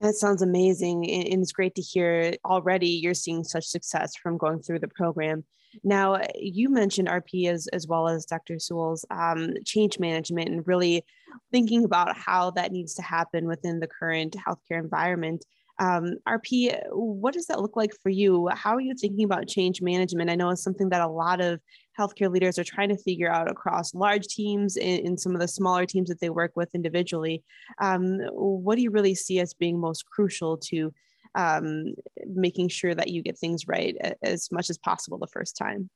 That 0.04 0.16
sounds 0.16 0.42
amazing. 0.42 1.10
And 1.10 1.42
it's 1.42 1.54
great 1.54 1.76
to 1.76 1.82
hear 1.82 2.36
already 2.44 2.90
you're 2.90 3.14
seeing 3.14 3.46
such 3.46 3.66
success 3.66 4.18
from 4.18 4.38
going 4.38 4.62
through 4.62 4.80
the 4.80 4.90
program. 4.90 5.46
Now, 5.82 6.20
you 6.36 6.68
mentioned 6.68 7.08
RP 7.08 7.50
as, 7.50 7.68
as 7.68 7.88
well 7.88 8.10
as 8.10 8.26
Dr. 8.26 8.56
Sewalls 8.56 9.06
um, 9.10 9.54
change 9.66 10.00
management 10.00 10.50
and 10.50 10.68
really 10.68 11.06
thinking 11.54 11.86
about 11.86 12.18
how 12.18 12.52
that 12.52 12.74
needs 12.74 12.96
to 12.96 13.02
happen 13.02 13.48
within 13.48 13.80
the 13.80 13.88
current 13.88 14.36
healthcare 14.36 14.78
environment. 14.78 15.46
Um, 15.80 16.18
RP, 16.28 16.78
what 16.92 17.34
does 17.34 17.48
that 17.48 17.62
look 17.62 17.76
like 17.76 17.92
for 18.02 18.10
you? 18.10 18.48
How 18.54 18.76
are 18.76 18.82
you 18.82 18.94
thinking 18.96 19.26
about 19.26 19.48
change 19.48 19.82
management? 19.82 20.30
I 20.30 20.36
know 20.36 20.50
it's 20.50 20.64
something 20.64 20.90
that 20.90 21.02
a 21.02 21.08
lot 21.08 21.42
of 21.42 21.60
healthcare 22.00 22.32
leaders 22.32 22.60
are 22.60 22.64
trying 22.64 22.90
to 22.90 22.98
figure 22.98 23.32
out 23.32 23.50
across 23.50 23.94
large 23.94 24.28
teams 24.28 24.78
and, 24.78 25.20
some 25.20 25.34
of 25.34 25.42
the 25.42 25.48
smaller 25.48 25.86
teams 25.86 26.10
that 26.10 26.20
they 26.20 26.30
work 26.30 26.52
with 26.56 26.74
individually. 26.74 27.44
Um, 27.80 28.20
what 28.32 28.76
do 28.76 28.82
you 28.82 28.92
really 28.92 29.16
see 29.16 29.40
as 29.40 29.54
being 29.54 29.80
most 29.80 30.06
crucial 30.06 30.58
to 30.58 30.94
um, 31.36 31.94
making 32.26 32.70
sure 32.70 32.94
that 32.94 33.10
you 33.10 33.22
get 33.22 33.38
things 33.38 33.68
right 33.68 33.96
as 34.22 34.52
much 34.52 34.70
as 34.70 34.78
possible 34.78 35.18
the 35.18 35.28
first 35.28 35.58
time? 35.58 35.90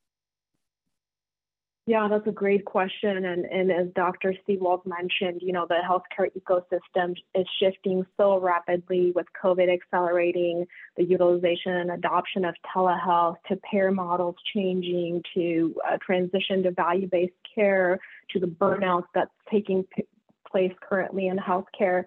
Yeah, 1.88 2.10
that's 2.10 2.28
a 2.28 2.32
great 2.32 2.66
question. 2.66 3.24
And, 3.24 3.46
and 3.46 3.72
as 3.72 3.88
Dr. 3.96 4.34
Sewalls 4.46 4.86
mentioned, 4.86 5.42
you 5.42 5.54
know, 5.54 5.66
the 5.66 5.80
healthcare 5.90 6.28
ecosystem 6.38 7.16
is 7.34 7.48
shifting 7.62 8.06
so 8.18 8.42
rapidly 8.42 9.14
with 9.16 9.26
COVID 9.42 9.74
accelerating 9.74 10.68
the 10.98 11.06
utilization 11.06 11.72
and 11.72 11.92
adoption 11.92 12.44
of 12.44 12.56
telehealth 12.76 13.38
to 13.48 13.56
payer 13.72 13.90
models 13.90 14.36
changing 14.54 15.24
to 15.34 15.76
uh, 15.90 15.96
transition 16.06 16.62
to 16.64 16.72
value 16.72 17.08
based 17.10 17.32
care 17.56 18.00
to 18.32 18.40
the 18.42 18.48
burnout 18.48 19.04
that's 19.16 19.32
taking 19.50 19.86
p- 19.96 20.04
place 20.52 20.74
currently 20.82 21.28
in 21.28 21.38
healthcare. 21.38 22.04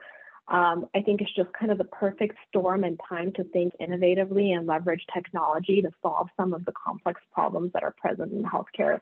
Um, 0.48 0.88
I 0.94 1.00
think 1.00 1.22
it's 1.22 1.34
just 1.34 1.54
kind 1.58 1.72
of 1.72 1.78
the 1.78 1.84
perfect 1.84 2.36
storm 2.48 2.84
and 2.84 3.00
time 3.08 3.32
to 3.32 3.44
think 3.44 3.72
innovatively 3.80 4.54
and 4.54 4.66
leverage 4.66 5.06
technology 5.14 5.80
to 5.80 5.90
solve 6.02 6.28
some 6.36 6.52
of 6.52 6.66
the 6.66 6.72
complex 6.72 7.22
problems 7.32 7.72
that 7.72 7.82
are 7.82 7.94
present 7.98 8.32
in 8.32 8.44
healthcare. 8.44 9.00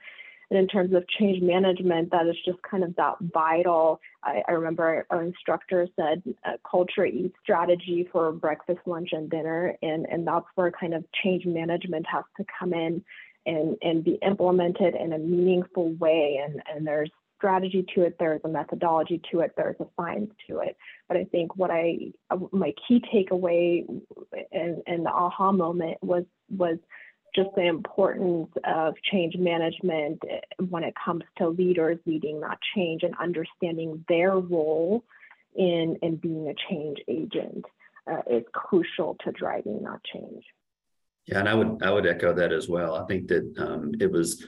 And 0.50 0.58
in 0.58 0.66
terms 0.66 0.94
of 0.94 1.06
change 1.08 1.42
management, 1.42 2.10
that 2.10 2.26
is 2.26 2.36
just 2.44 2.58
kind 2.62 2.82
of 2.82 2.96
that 2.96 3.16
vital. 3.20 4.00
I, 4.22 4.42
I 4.48 4.52
remember 4.52 5.06
our 5.10 5.22
instructor 5.22 5.86
said 5.94 6.22
uh, 6.44 6.52
culture 6.68 7.04
eats 7.04 7.36
strategy 7.42 8.08
for 8.10 8.32
breakfast, 8.32 8.80
lunch, 8.86 9.10
and 9.12 9.30
dinner. 9.30 9.76
And, 9.82 10.06
and 10.06 10.26
that's 10.26 10.46
where 10.54 10.70
kind 10.70 10.94
of 10.94 11.04
change 11.22 11.44
management 11.44 12.06
has 12.10 12.24
to 12.38 12.46
come 12.58 12.72
in 12.72 13.04
and, 13.44 13.76
and 13.82 14.02
be 14.02 14.18
implemented 14.26 14.94
in 14.94 15.12
a 15.12 15.18
meaningful 15.18 15.92
way. 15.94 16.40
And, 16.42 16.62
and 16.74 16.86
there's 16.86 17.10
strategy 17.38 17.86
to 17.94 18.02
it, 18.02 18.16
there's 18.18 18.40
a 18.44 18.48
methodology 18.48 19.20
to 19.30 19.40
it, 19.40 19.52
there's 19.56 19.76
a 19.80 19.86
science 19.96 20.30
to 20.48 20.58
it. 20.58 20.76
But 21.06 21.16
I 21.16 21.24
think 21.24 21.56
what 21.56 21.70
I 21.70 22.12
my 22.52 22.74
key 22.86 23.02
takeaway 23.14 23.84
and, 24.52 24.82
and 24.86 25.06
the 25.06 25.10
aha 25.10 25.52
moment 25.52 25.98
was 26.02 26.24
was 26.50 26.78
just 27.38 27.54
the 27.54 27.66
importance 27.66 28.48
of 28.64 28.94
change 29.10 29.36
management 29.36 30.20
when 30.68 30.82
it 30.82 30.94
comes 31.02 31.22
to 31.36 31.48
leaders 31.48 31.98
leading 32.06 32.40
that 32.40 32.58
change 32.74 33.02
and 33.04 33.14
understanding 33.20 34.04
their 34.08 34.38
role 34.38 35.04
in 35.54 35.96
in 36.02 36.16
being 36.16 36.48
a 36.48 36.54
change 36.68 36.98
agent 37.08 37.64
uh, 38.10 38.22
is 38.28 38.44
crucial 38.52 39.16
to 39.24 39.30
driving 39.32 39.82
that 39.84 40.00
change. 40.12 40.44
Yeah, 41.26 41.38
and 41.40 41.48
I 41.48 41.54
would 41.54 41.82
I 41.82 41.90
would 41.90 42.06
echo 42.06 42.32
that 42.32 42.52
as 42.52 42.68
well. 42.68 42.96
I 42.96 43.06
think 43.06 43.28
that 43.28 43.54
um, 43.58 43.92
it 44.00 44.10
was 44.10 44.44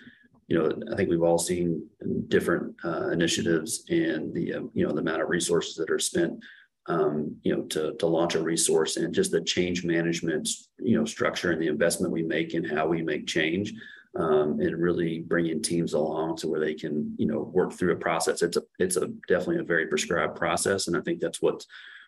you 0.48 0.58
know, 0.58 0.68
I 0.92 0.96
think 0.96 1.08
we've 1.08 1.22
all 1.22 1.38
seen 1.38 1.86
different 2.26 2.74
uh, 2.84 3.10
initiatives 3.10 3.84
and 3.88 4.34
the, 4.34 4.54
uh, 4.54 4.62
you 4.74 4.84
know, 4.84 4.92
the 4.92 5.00
amount 5.00 5.22
of 5.22 5.28
resources 5.28 5.76
that 5.76 5.92
are 5.92 6.00
spent, 6.00 6.42
um, 6.86 7.36
you 7.42 7.54
know, 7.54 7.62
to, 7.62 7.94
to 7.94 8.06
launch 8.06 8.34
a 8.34 8.42
resource 8.42 8.96
and 8.96 9.14
just 9.14 9.30
the 9.30 9.40
change 9.40 9.84
management, 9.84 10.48
you 10.78 10.98
know, 10.98 11.04
structure 11.04 11.52
and 11.52 11.60
the 11.60 11.68
investment 11.68 12.12
we 12.12 12.22
make 12.22 12.54
in 12.54 12.64
how 12.64 12.86
we 12.86 13.02
make 13.02 13.26
change 13.26 13.72
um, 14.16 14.60
and 14.60 14.76
really 14.76 15.20
bringing 15.20 15.62
teams 15.62 15.92
along 15.92 16.36
to 16.36 16.48
where 16.48 16.60
they 16.60 16.74
can, 16.74 17.14
you 17.16 17.26
know, 17.26 17.50
work 17.52 17.72
through 17.72 17.92
a 17.92 17.96
process. 17.96 18.42
It's 18.42 18.56
a, 18.56 18.62
it's 18.78 18.96
a 18.96 19.08
definitely 19.28 19.58
a 19.58 19.64
very 19.64 19.86
prescribed 19.86 20.36
process. 20.36 20.88
And 20.88 20.96
I 20.96 21.00
think 21.00 21.20
that's 21.20 21.42
what 21.42 21.64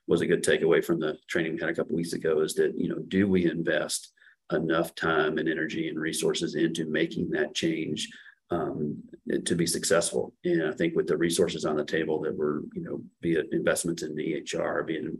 was 0.08 0.20
a 0.20 0.26
good 0.26 0.42
takeaway 0.42 0.84
from 0.84 0.98
the 0.98 1.16
training 1.28 1.54
we 1.54 1.60
had 1.60 1.70
a 1.70 1.74
couple 1.74 1.94
weeks 1.94 2.12
ago 2.12 2.40
is 2.40 2.54
that, 2.54 2.76
you 2.76 2.88
know, 2.88 2.98
do 3.08 3.28
we 3.28 3.48
invest 3.48 4.12
enough 4.52 4.94
time 4.94 5.38
and 5.38 5.48
energy 5.48 5.88
and 5.88 5.98
resources 5.98 6.56
into 6.56 6.86
making 6.86 7.30
that 7.30 7.54
change 7.54 8.08
um, 8.52 9.02
to 9.44 9.54
be 9.54 9.66
successful. 9.66 10.34
And 10.44 10.66
I 10.66 10.72
think 10.72 10.94
with 10.94 11.06
the 11.06 11.16
resources 11.16 11.64
on 11.64 11.76
the 11.76 11.84
table 11.84 12.20
that 12.20 12.36
were, 12.36 12.62
you 12.74 12.82
know, 12.82 13.00
be 13.20 13.32
it 13.32 13.46
investments 13.52 14.02
in 14.02 14.14
the 14.14 14.42
EHR, 14.42 14.86
be 14.86 14.96
it 14.96 15.12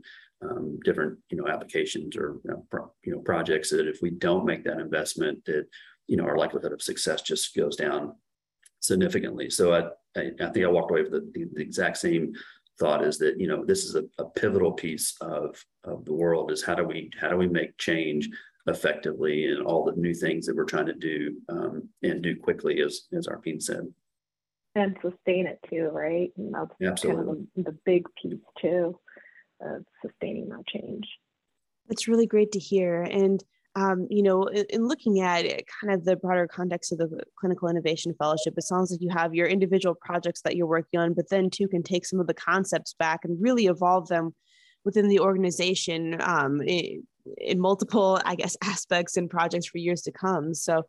um, 0.42 0.78
different, 0.84 1.18
you 1.30 1.38
know, 1.38 1.48
applications 1.48 2.16
or 2.16 2.40
you 2.44 2.50
know, 2.50 2.66
pro, 2.70 2.92
you 3.04 3.12
know, 3.12 3.20
projects 3.20 3.70
that 3.70 3.88
if 3.88 4.02
we 4.02 4.10
don't 4.10 4.44
make 4.44 4.64
that 4.64 4.80
investment, 4.80 5.44
that 5.46 5.66
you 6.08 6.16
know 6.16 6.24
our 6.24 6.36
likelihood 6.36 6.72
of 6.72 6.82
success 6.82 7.22
just 7.22 7.54
goes 7.56 7.76
down 7.76 8.14
significantly. 8.80 9.48
So 9.48 9.72
I, 9.72 10.20
I, 10.20 10.30
I 10.40 10.50
think 10.50 10.66
I 10.66 10.68
walked 10.68 10.90
away 10.90 11.02
with 11.02 11.12
the, 11.12 11.30
the, 11.32 11.48
the, 11.54 11.62
exact 11.62 11.96
same 11.98 12.32
thought 12.80 13.04
is 13.04 13.18
that 13.18 13.38
you 13.38 13.46
know 13.46 13.64
this 13.64 13.84
is 13.84 13.94
a, 13.94 14.04
a 14.18 14.28
pivotal 14.30 14.72
piece 14.72 15.14
of 15.20 15.64
of 15.84 16.04
the 16.04 16.12
world 16.12 16.50
is 16.50 16.64
how 16.64 16.74
do 16.74 16.84
we 16.84 17.10
how 17.20 17.28
do 17.28 17.36
we 17.36 17.46
make 17.46 17.78
change 17.78 18.28
effectively 18.66 19.46
and 19.46 19.66
all 19.66 19.84
the 19.84 20.00
new 20.00 20.14
things 20.14 20.46
that 20.46 20.56
we're 20.56 20.64
trying 20.64 20.86
to 20.86 20.94
do 20.94 21.36
um, 21.48 21.88
and 22.02 22.22
do 22.22 22.36
quickly, 22.36 22.80
as 22.80 23.02
as 23.12 23.26
Arpine 23.26 23.60
said. 23.60 23.86
And 24.74 24.96
sustain 25.02 25.46
it 25.46 25.58
too, 25.68 25.90
right? 25.92 26.30
And 26.36 26.54
that's 26.54 26.74
Absolutely. 26.82 27.24
kind 27.24 27.38
of 27.38 27.46
the, 27.56 27.72
the 27.72 27.78
big 27.84 28.04
piece 28.20 28.40
too 28.60 28.98
of 29.60 29.84
sustaining 30.04 30.48
that 30.48 30.66
change. 30.66 31.06
It's 31.90 32.08
really 32.08 32.26
great 32.26 32.52
to 32.52 32.58
hear. 32.58 33.02
And 33.02 33.42
um, 33.74 34.06
you 34.10 34.22
know, 34.22 34.44
in, 34.44 34.66
in, 34.68 34.86
looking 34.86 35.20
at 35.20 35.46
it, 35.46 35.64
kind 35.80 35.94
of 35.94 36.04
the 36.04 36.16
broader 36.16 36.46
context 36.46 36.92
of 36.92 36.98
the 36.98 37.22
Clinical 37.38 37.68
Innovation 37.68 38.14
Fellowship, 38.18 38.54
it 38.56 38.64
sounds 38.64 38.90
like 38.90 39.00
you 39.00 39.08
have 39.10 39.34
your 39.34 39.46
individual 39.46 39.94
projects 39.94 40.42
that 40.42 40.56
you're 40.56 40.66
working 40.66 41.00
on, 41.00 41.14
but 41.14 41.30
then 41.30 41.48
too 41.48 41.68
can 41.68 41.82
take 41.82 42.04
some 42.04 42.20
of 42.20 42.26
the 42.26 42.34
concepts 42.34 42.94
back 42.98 43.20
and 43.24 43.42
really 43.42 43.66
evolve 43.66 44.08
them 44.08 44.34
within 44.84 45.08
the 45.08 45.20
organization 45.20 46.20
um, 46.20 46.60
in 47.38 47.60
multiple, 47.60 48.20
I 48.24 48.34
guess, 48.34 48.56
aspects 48.62 49.16
and 49.16 49.28
projects 49.30 49.66
for 49.66 49.78
years 49.78 50.02
to 50.02 50.12
come. 50.12 50.54
So, 50.54 50.82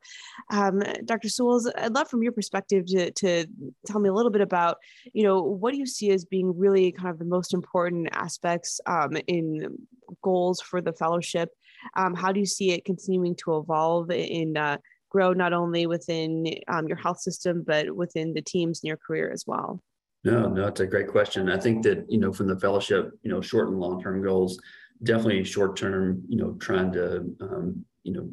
um, 0.49 0.81
Dr. 1.05 1.27
Sewalls, 1.27 1.69
I'd 1.77 1.93
love 1.93 2.09
from 2.09 2.23
your 2.23 2.31
perspective 2.31 2.85
to, 2.87 3.11
to 3.11 3.45
tell 3.85 3.99
me 3.99 4.09
a 4.09 4.13
little 4.13 4.31
bit 4.31 4.41
about, 4.41 4.77
you 5.13 5.23
know, 5.23 5.41
what 5.41 5.71
do 5.71 5.77
you 5.77 5.85
see 5.85 6.11
as 6.11 6.25
being 6.25 6.57
really 6.57 6.91
kind 6.91 7.09
of 7.09 7.19
the 7.19 7.25
most 7.25 7.53
important 7.53 8.09
aspects 8.11 8.79
um, 8.85 9.17
in 9.27 9.77
goals 10.21 10.61
for 10.61 10.81
the 10.81 10.93
fellowship? 10.93 11.49
Um, 11.95 12.13
how 12.13 12.31
do 12.31 12.39
you 12.39 12.45
see 12.45 12.71
it 12.71 12.85
continuing 12.85 13.35
to 13.43 13.57
evolve 13.57 14.09
and 14.09 14.57
uh, 14.57 14.77
grow 15.09 15.33
not 15.33 15.53
only 15.53 15.85
within 15.85 16.45
um, 16.67 16.87
your 16.87 16.97
health 16.97 17.19
system, 17.19 17.63
but 17.65 17.95
within 17.95 18.33
the 18.33 18.41
teams 18.41 18.81
in 18.83 18.87
your 18.87 18.97
career 18.97 19.31
as 19.31 19.43
well? 19.45 19.81
No, 20.23 20.47
no, 20.47 20.67
it's 20.67 20.79
a 20.79 20.87
great 20.87 21.09
question. 21.09 21.49
I 21.49 21.59
think 21.59 21.83
that, 21.83 22.05
you 22.09 22.17
know, 22.17 22.31
from 22.31 22.47
the 22.47 22.57
fellowship, 22.57 23.11
you 23.23 23.29
know, 23.29 23.41
short 23.41 23.67
and 23.69 23.79
long-term 23.79 24.23
goals, 24.23 24.57
definitely 25.03 25.43
short 25.43 25.75
term, 25.77 26.23
you 26.27 26.37
know, 26.37 26.53
trying 26.53 26.91
to, 26.93 27.35
um, 27.41 27.85
you 28.03 28.13
know, 28.13 28.29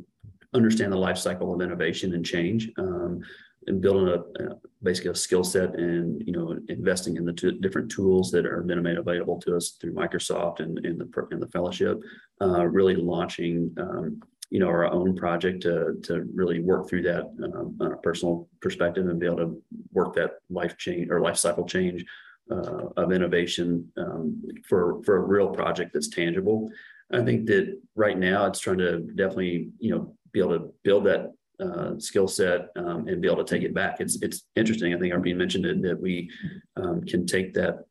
understand 0.55 0.93
the 0.93 0.97
life 0.97 1.19
cycle 1.19 1.55
of 1.55 1.61
innovation 1.61 2.15
and 2.15 2.25
change 2.25 2.71
um, 2.79 3.21
and 3.67 3.81
building 3.81 4.09
a, 4.09 4.43
a 4.43 4.57
basically 4.83 5.11
a 5.11 5.15
skill 5.15 5.45
set 5.45 5.75
and, 5.75 6.23
you 6.27 6.33
know, 6.33 6.57
investing 6.69 7.17
in 7.17 7.25
the 7.25 7.33
different 7.33 7.91
tools 7.91 8.31
that 8.31 8.47
are 8.47 8.63
been 8.63 8.83
made 8.83 8.97
available 8.97 9.39
to 9.39 9.57
us 9.57 9.77
through 9.81 9.95
Microsoft 9.95 10.61
and 10.61 10.85
in 10.85 10.99
the, 10.99 11.27
in 11.31 11.41
the 11.41 11.49
fellowship, 11.49 12.01
uh, 12.41 12.65
really 12.65 12.97
launching, 12.97 13.73
um, 13.79 14.21
you 14.49 14.59
know, 14.59 14.69
our 14.69 14.91
own 14.91 15.15
project 15.15 15.63
to, 15.63 15.97
to 16.03 16.27
really 16.35 16.61
work 16.61 16.89
through 16.89 17.03
that 17.03 17.25
um, 17.45 17.77
on 17.81 17.93
a 17.93 17.97
personal 17.99 18.49
perspective 18.61 19.07
and 19.07 19.21
be 19.21 19.27
able 19.27 19.37
to 19.37 19.63
work 19.93 20.15
that 20.15 20.33
life 20.49 20.77
change 20.77 21.09
or 21.11 21.21
life 21.21 21.37
cycle 21.37 21.65
change 21.65 22.05
uh, 22.51 22.89
of 22.97 23.13
innovation 23.13 23.91
um, 23.97 24.43
for 24.69 25.03
for 25.05 25.17
a 25.17 25.27
real 25.27 25.49
project 25.49 25.93
that's 25.93 26.09
tangible. 26.09 26.71
I 27.13 27.23
think 27.23 27.47
that 27.47 27.81
right 27.97 28.19
now 28.19 28.47
it's 28.47 28.61
trying 28.61 28.79
to 28.79 29.01
definitely 29.01 29.71
you 29.79 29.91
know 29.95 30.15
be 30.33 30.41
able 30.41 30.59
to 30.59 30.73
build 30.85 31.05
that 31.07 31.33
uh, 31.61 31.99
skill 31.99 32.29
set 32.29 32.69
um, 32.77 33.07
and 33.09 33.21
be 33.21 33.29
able 33.29 33.45
to 33.45 33.55
take 33.55 33.65
it 33.65 33.75
back. 33.75 34.01
It's 34.01 34.21
it's 34.23 34.45
interesting. 34.57 34.95
I 34.95 34.99
think 34.99 35.13
Arpine 35.13 35.37
mentioned 35.37 35.67
it 35.67 35.83
that 35.83 36.01
we 36.01 36.31
um, 36.77 37.03
can 37.03 37.27
take 37.27 37.55
that 37.55 37.85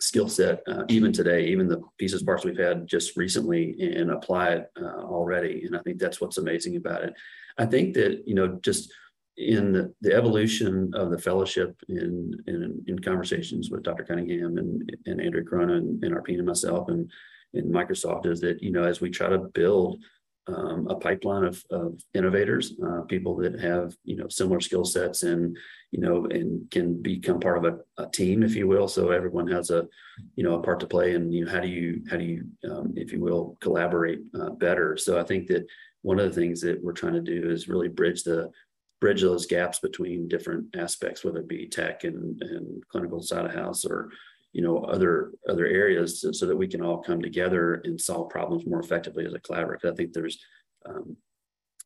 skill 0.00 0.28
set 0.28 0.62
uh, 0.68 0.82
even 0.88 1.12
today, 1.12 1.46
even 1.46 1.68
the 1.68 1.82
pieces 1.98 2.22
parts 2.22 2.44
we've 2.44 2.58
had 2.58 2.86
just 2.86 3.16
recently, 3.16 3.76
and 3.80 4.10
apply 4.10 4.50
it 4.50 4.70
uh, 4.80 5.02
already. 5.02 5.64
And 5.64 5.76
I 5.76 5.80
think 5.80 5.98
that's 5.98 6.20
what's 6.20 6.38
amazing 6.38 6.76
about 6.76 7.04
it. 7.04 7.14
I 7.58 7.66
think 7.66 7.94
that 7.94 8.26
you 8.26 8.34
know 8.34 8.58
just 8.62 8.92
in 9.36 9.72
the, 9.72 9.92
the, 10.00 10.14
evolution 10.14 10.92
of 10.94 11.10
the 11.10 11.18
fellowship 11.18 11.76
in, 11.88 12.32
in, 12.46 12.84
in 12.86 12.98
conversations 13.00 13.70
with 13.70 13.82
Dr. 13.82 14.04
Cunningham 14.04 14.58
and, 14.58 14.96
and 15.06 15.20
Andrew 15.20 15.44
Corona 15.44 15.74
and, 15.74 16.02
and 16.04 16.14
Arpine 16.14 16.38
and 16.38 16.46
myself 16.46 16.88
and, 16.88 17.10
and 17.52 17.72
Microsoft 17.72 18.26
is 18.26 18.40
that, 18.40 18.62
you 18.62 18.70
know, 18.70 18.84
as 18.84 19.00
we 19.00 19.10
try 19.10 19.28
to 19.28 19.38
build 19.38 20.02
um, 20.46 20.86
a 20.88 20.96
pipeline 20.96 21.44
of, 21.44 21.64
of 21.70 22.00
innovators, 22.12 22.74
uh, 22.86 23.00
people 23.02 23.34
that 23.36 23.58
have, 23.60 23.96
you 24.04 24.16
know, 24.16 24.28
similar 24.28 24.60
skill 24.60 24.84
sets 24.84 25.22
and, 25.22 25.56
you 25.90 26.00
know, 26.00 26.26
and 26.26 26.70
can 26.70 27.00
become 27.00 27.40
part 27.40 27.64
of 27.64 27.64
a, 27.64 28.02
a, 28.02 28.10
team, 28.10 28.42
if 28.42 28.54
you 28.54 28.68
will. 28.68 28.86
So 28.86 29.10
everyone 29.10 29.48
has 29.48 29.70
a, 29.70 29.86
you 30.36 30.44
know, 30.44 30.54
a 30.54 30.62
part 30.62 30.80
to 30.80 30.86
play 30.86 31.14
and, 31.14 31.32
you 31.32 31.44
know, 31.44 31.50
how 31.50 31.60
do 31.60 31.68
you, 31.68 32.02
how 32.10 32.18
do 32.18 32.24
you, 32.24 32.44
um, 32.70 32.92
if 32.94 33.10
you 33.10 33.20
will, 33.20 33.56
collaborate 33.60 34.20
uh, 34.38 34.50
better. 34.50 34.96
So 34.96 35.18
I 35.18 35.22
think 35.22 35.46
that 35.46 35.66
one 36.02 36.20
of 36.20 36.26
the 36.26 36.38
things 36.38 36.60
that 36.60 36.82
we're 36.84 36.92
trying 36.92 37.14
to 37.14 37.22
do 37.22 37.50
is 37.50 37.68
really 37.68 37.88
bridge 37.88 38.24
the, 38.24 38.50
bridge 39.04 39.20
those 39.20 39.44
gaps 39.44 39.80
between 39.80 40.28
different 40.28 40.74
aspects, 40.74 41.22
whether 41.22 41.40
it 41.40 41.46
be 41.46 41.68
tech 41.68 42.04
and, 42.04 42.40
and 42.40 42.82
clinical 42.88 43.20
side 43.20 43.44
of 43.44 43.52
house 43.52 43.84
or 43.84 44.08
you 44.54 44.62
know 44.62 44.78
other 44.84 45.32
other 45.46 45.66
areas 45.66 46.22
so, 46.22 46.32
so, 46.32 46.46
that 46.46 46.56
we 46.56 46.66
can 46.66 46.80
all 46.80 47.02
come 47.02 47.20
together 47.20 47.82
and 47.84 48.00
solve 48.00 48.30
problems 48.30 48.64
more 48.64 48.80
effectively 48.80 49.26
as 49.26 49.34
a 49.34 49.38
collaborative. 49.40 49.92
I 49.92 49.94
think 49.94 50.14
there's 50.14 50.38
um, 50.88 51.18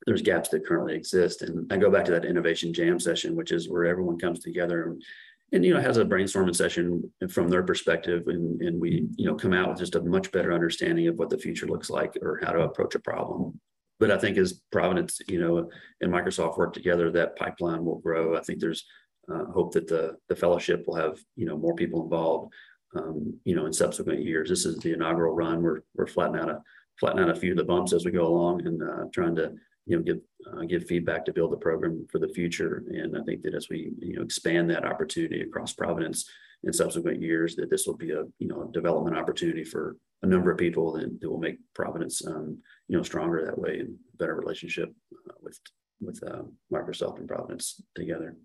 there's 0.06 0.22
gaps 0.22 0.48
that 0.50 0.64
currently 0.64 0.94
exist, 0.94 1.42
and 1.42 1.66
I 1.72 1.76
go 1.76 1.90
back 1.90 2.04
to 2.04 2.12
that 2.12 2.24
innovation 2.24 2.72
jam 2.72 3.00
session, 3.00 3.34
which 3.34 3.50
is 3.50 3.68
where 3.68 3.86
everyone 3.86 4.20
comes 4.20 4.38
together 4.38 4.84
and 4.84 5.02
and 5.50 5.64
you 5.64 5.74
know 5.74 5.80
has 5.80 5.96
a 5.96 6.04
brainstorming 6.04 6.54
session 6.54 7.02
from 7.30 7.48
their 7.48 7.64
perspective, 7.64 8.28
and 8.28 8.62
and 8.62 8.80
we 8.80 9.08
you 9.16 9.26
know 9.26 9.34
come 9.34 9.54
out 9.54 9.70
with 9.70 9.78
just 9.78 9.96
a 9.96 10.02
much 10.02 10.30
better 10.30 10.52
understanding 10.52 11.08
of 11.08 11.16
what 11.16 11.30
the 11.30 11.38
future 11.44 11.66
looks 11.66 11.90
like 11.90 12.16
or 12.22 12.38
how 12.44 12.52
to 12.52 12.60
approach 12.60 12.94
a 12.94 13.00
problem 13.00 13.58
but 13.98 14.10
I 14.10 14.18
think 14.18 14.38
as 14.38 14.60
Providence, 14.70 15.20
you 15.28 15.40
know, 15.40 15.70
and 16.00 16.12
Microsoft 16.12 16.56
work 16.56 16.72
together, 16.72 17.10
that 17.10 17.36
pipeline 17.36 17.84
will 17.84 17.98
grow. 17.98 18.36
I 18.36 18.40
think 18.40 18.60
there's 18.60 18.84
uh, 19.32 19.44
hope 19.46 19.72
that 19.72 19.88
the 19.88 20.16
the 20.28 20.36
fellowship 20.36 20.84
will 20.86 20.94
have 20.94 21.18
you 21.36 21.46
know 21.46 21.56
more 21.56 21.74
people 21.74 22.02
involved, 22.02 22.52
um, 22.96 23.38
you 23.44 23.54
know, 23.54 23.66
in 23.66 23.72
subsequent 23.72 24.24
years. 24.24 24.48
This 24.48 24.64
is 24.64 24.78
the 24.78 24.92
inaugural 24.92 25.34
run. 25.34 25.62
We're 25.62 25.80
we're 25.94 26.06
flattening 26.06 26.42
out 26.42 26.50
a 26.50 26.62
flattening 26.98 27.24
out 27.24 27.36
a 27.36 27.40
few 27.40 27.52
of 27.52 27.56
the 27.56 27.64
bumps 27.64 27.92
as 27.92 28.04
we 28.04 28.10
go 28.10 28.26
along 28.26 28.66
and 28.66 28.82
uh, 28.82 29.04
trying 29.12 29.34
to 29.36 29.52
you 29.86 29.96
know 29.96 30.02
give 30.02 30.18
uh, 30.46 30.64
give 30.64 30.86
feedback 30.86 31.24
to 31.24 31.32
build 31.32 31.52
the 31.52 31.56
program 31.56 32.06
for 32.10 32.18
the 32.18 32.28
future. 32.28 32.84
And 32.88 33.16
I 33.16 33.22
think 33.24 33.42
that 33.42 33.54
as 33.54 33.68
we 33.68 33.92
you 33.98 34.16
know 34.16 34.22
expand 34.22 34.70
that 34.70 34.84
opportunity 34.84 35.42
across 35.42 35.72
Providence 35.72 36.28
in 36.62 36.72
subsequent 36.72 37.20
years, 37.20 37.56
that 37.56 37.70
this 37.70 37.86
will 37.86 37.96
be 37.96 38.12
a 38.12 38.24
you 38.38 38.48
know 38.48 38.68
a 38.68 38.72
development 38.72 39.16
opportunity 39.16 39.64
for 39.64 39.96
a 40.22 40.26
number 40.26 40.50
of 40.50 40.58
people 40.58 40.92
that, 40.92 41.20
that 41.20 41.30
will 41.30 41.38
make 41.38 41.58
Providence 41.74 42.26
um, 42.26 42.58
you 42.88 42.96
know 42.96 43.02
stronger 43.02 43.44
that 43.44 43.58
way 43.58 43.78
and 43.78 43.96
better 44.18 44.34
relationship 44.34 44.92
uh, 45.28 45.34
with 45.40 45.58
with 46.00 46.22
uh, 46.24 46.42
Microsoft 46.72 47.18
and 47.18 47.28
Providence 47.28 47.80
together. 47.94 48.36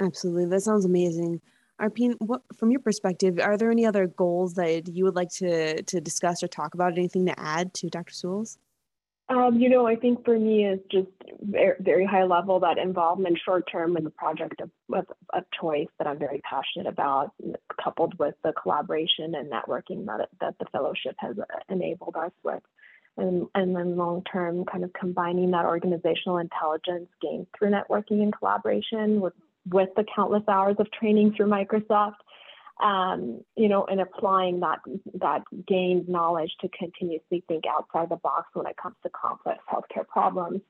Absolutely. 0.00 0.46
That 0.46 0.60
sounds 0.62 0.84
amazing. 0.84 1.40
Arpine, 1.80 2.14
what 2.18 2.42
from 2.56 2.70
your 2.70 2.80
perspective, 2.80 3.40
are 3.40 3.56
there 3.56 3.70
any 3.70 3.84
other 3.84 4.06
goals 4.06 4.54
that 4.54 4.88
you 4.88 5.04
would 5.04 5.16
like 5.16 5.30
to 5.30 5.82
to 5.82 6.00
discuss 6.00 6.42
or 6.42 6.48
talk 6.48 6.74
about? 6.74 6.92
Anything 6.92 7.26
to 7.26 7.38
add 7.38 7.74
to 7.74 7.90
Dr. 7.90 8.12
Sewalls? 8.12 8.58
Um, 9.30 9.58
you 9.58 9.70
know, 9.70 9.86
I 9.86 9.96
think 9.96 10.22
for 10.24 10.38
me 10.38 10.66
is 10.66 10.80
just 10.90 11.08
very, 11.40 11.76
very 11.80 12.04
high 12.04 12.24
level 12.24 12.60
that 12.60 12.76
involvement 12.76 13.38
short 13.42 13.64
term 13.70 13.96
in 13.96 14.04
the 14.04 14.10
project 14.10 14.60
of, 14.60 14.70
of, 14.92 15.06
of, 15.32 15.44
choice 15.58 15.88
that 15.98 16.06
I'm 16.06 16.18
very 16.18 16.42
passionate 16.48 16.86
about, 16.86 17.30
coupled 17.82 18.18
with 18.18 18.34
the 18.44 18.52
collaboration 18.52 19.34
and 19.34 19.50
networking 19.50 20.04
that 20.06 20.28
that 20.42 20.58
the 20.58 20.66
fellowship 20.72 21.14
has 21.18 21.36
enabled 21.70 22.16
us 22.16 22.32
with, 22.42 22.62
and 23.16 23.46
and 23.54 23.74
then 23.74 23.96
long 23.96 24.22
term 24.30 24.66
kind 24.66 24.84
of 24.84 24.92
combining 24.92 25.52
that 25.52 25.64
organizational 25.64 26.36
intelligence 26.36 27.08
gained 27.22 27.46
through 27.58 27.70
networking 27.70 28.22
and 28.22 28.36
collaboration 28.36 29.22
with 29.22 29.32
with 29.70 29.88
the 29.96 30.04
countless 30.14 30.44
hours 30.48 30.76
of 30.78 30.90
training 30.90 31.32
through 31.34 31.46
Microsoft 31.46 32.16
um, 32.82 33.42
you 33.56 33.68
know, 33.68 33.84
and 33.84 34.00
applying 34.00 34.60
that 34.60 34.80
that 35.20 35.42
gained 35.66 36.08
knowledge 36.08 36.50
to 36.60 36.68
continuously 36.76 37.44
think 37.48 37.64
outside 37.66 38.08
the 38.08 38.16
box 38.16 38.48
when 38.54 38.66
it 38.66 38.76
comes 38.76 38.96
to 39.02 39.10
complex 39.10 39.60
healthcare 39.72 40.06
problems, 40.06 40.60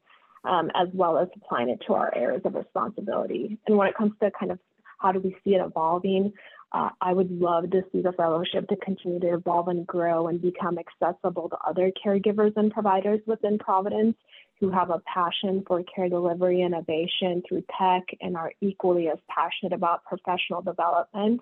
um, 0.44 0.70
as 0.74 0.88
well 0.92 1.18
as 1.18 1.28
applying 1.36 1.70
it 1.70 1.82
to 1.86 1.94
our 1.94 2.14
areas 2.14 2.42
of 2.44 2.54
responsibility. 2.54 3.58
And 3.66 3.76
when 3.76 3.88
it 3.88 3.96
comes 3.96 4.12
to 4.22 4.30
kind 4.38 4.52
of 4.52 4.58
how 4.98 5.12
do 5.12 5.20
we 5.20 5.36
see 5.44 5.54
it 5.54 5.64
evolving, 5.64 6.32
uh, 6.72 6.90
I 7.00 7.12
would 7.12 7.30
love 7.30 7.70
to 7.70 7.82
see 7.92 8.02
the 8.02 8.12
fellowship 8.12 8.68
to 8.68 8.76
continue 8.76 9.20
to 9.20 9.34
evolve 9.34 9.68
and 9.68 9.86
grow 9.86 10.26
and 10.26 10.42
become 10.42 10.76
accessible 10.78 11.48
to 11.48 11.56
other 11.66 11.92
caregivers 12.04 12.52
and 12.56 12.72
providers 12.72 13.20
within 13.26 13.58
Providence 13.58 14.16
who 14.60 14.70
have 14.70 14.90
a 14.90 15.00
passion 15.12 15.62
for 15.66 15.82
care 15.84 16.08
delivery 16.08 16.62
innovation 16.62 17.42
through 17.48 17.62
tech 17.78 18.02
and 18.20 18.36
are 18.36 18.52
equally 18.60 19.08
as 19.08 19.18
passionate 19.28 19.72
about 19.72 20.04
professional 20.04 20.62
development. 20.62 21.40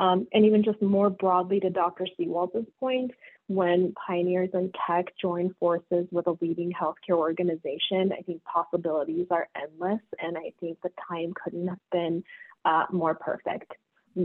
Um, 0.00 0.26
and 0.32 0.44
even 0.44 0.64
just 0.64 0.82
more 0.82 1.10
broadly 1.10 1.60
to 1.60 1.70
Dr. 1.70 2.06
Sewalls' 2.18 2.66
point, 2.80 3.12
when 3.46 3.92
pioneers 4.06 4.50
in 4.54 4.72
tech 4.86 5.06
join 5.20 5.54
forces 5.60 6.06
with 6.10 6.26
a 6.26 6.36
leading 6.40 6.72
healthcare 6.72 7.16
organization, 7.16 8.12
I 8.12 8.22
think 8.22 8.42
possibilities 8.44 9.26
are 9.30 9.48
endless. 9.54 10.00
And 10.18 10.36
I 10.36 10.52
think 10.60 10.78
the 10.82 10.90
time 11.08 11.32
couldn't 11.42 11.68
have 11.68 11.78
been 11.92 12.24
uh, 12.64 12.86
more 12.90 13.14
perfect 13.14 13.72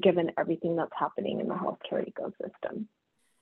given 0.02 0.32
everything 0.38 0.76
that's 0.76 0.92
happening 0.98 1.40
in 1.40 1.48
the 1.48 1.56
healthcare 1.56 2.08
ecosystem. 2.08 2.86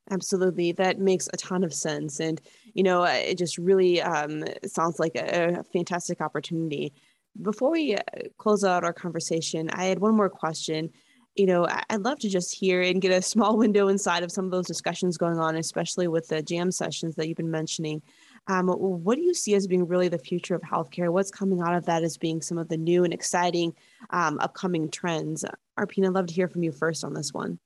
Absolutely. 0.10 0.72
That 0.72 1.00
makes 1.00 1.28
a 1.34 1.38
ton 1.38 1.64
of 1.64 1.74
sense. 1.74 2.20
And, 2.22 2.40
you 2.74 2.84
know, 2.84 3.04
it 3.04 3.38
just 3.38 3.58
really 3.58 4.02
um, 4.02 4.46
sounds 4.66 5.00
like 5.00 5.16
a, 5.16 5.60
a 5.60 5.64
fantastic 5.64 6.22
opportunity. 6.22 6.94
Before 7.42 7.70
we 7.70 7.96
uh, 7.96 8.00
close 8.38 8.64
out 8.64 8.86
our 8.86 8.94
conversation, 8.94 9.70
I 9.74 9.86
had 9.86 10.00
one 10.00 10.16
more 10.16 10.30
question 10.30 10.92
you 11.38 11.46
know, 11.46 11.68
I'd 11.90 12.02
love 12.02 12.20
to 12.20 12.30
just 12.30 12.54
hear 12.54 12.82
and 12.82 13.02
get 13.02 13.12
a 13.12 13.22
small 13.22 13.58
window 13.58 13.88
inside 13.88 14.24
of 14.24 14.32
some 14.32 14.46
of 14.46 14.52
those 14.52 14.68
discussions 14.68 15.18
going 15.18 15.38
on, 15.38 15.56
especially 15.56 16.08
with 16.08 16.28
the 16.28 16.42
jam 16.42 16.72
sessions 16.72 17.16
that 17.16 17.28
you've 17.28 17.38
been 17.38 17.52
mentioning. 17.52 18.02
Um, 18.48 18.68
what 18.70 19.16
do 19.16 19.22
you 19.22 19.34
see 19.34 19.54
as 19.56 19.68
being 19.68 19.88
really 19.88 20.08
the 20.08 20.18
future 20.18 20.56
of 20.56 20.62
healthcare? 20.62 21.12
What's 21.12 21.32
coming 21.32 21.62
out 21.62 21.76
of 21.76 21.86
that 21.86 22.04
as 22.04 22.18
being 22.18 22.42
some 22.42 22.58
of 22.58 22.70
the 22.70 22.78
new 22.78 23.04
and 23.04 23.14
exciting 23.14 23.74
um, 24.10 24.40
upcoming 24.40 24.90
trends? 24.90 25.46
Arpina, 25.78 26.08
I'd 26.08 26.14
love 26.14 26.28
to 26.28 26.34
hear 26.34 26.48
from 26.48 26.64
you 26.64 26.72
first 26.72 27.04
on 27.04 27.14
this 27.14 27.34
one. 27.34 27.60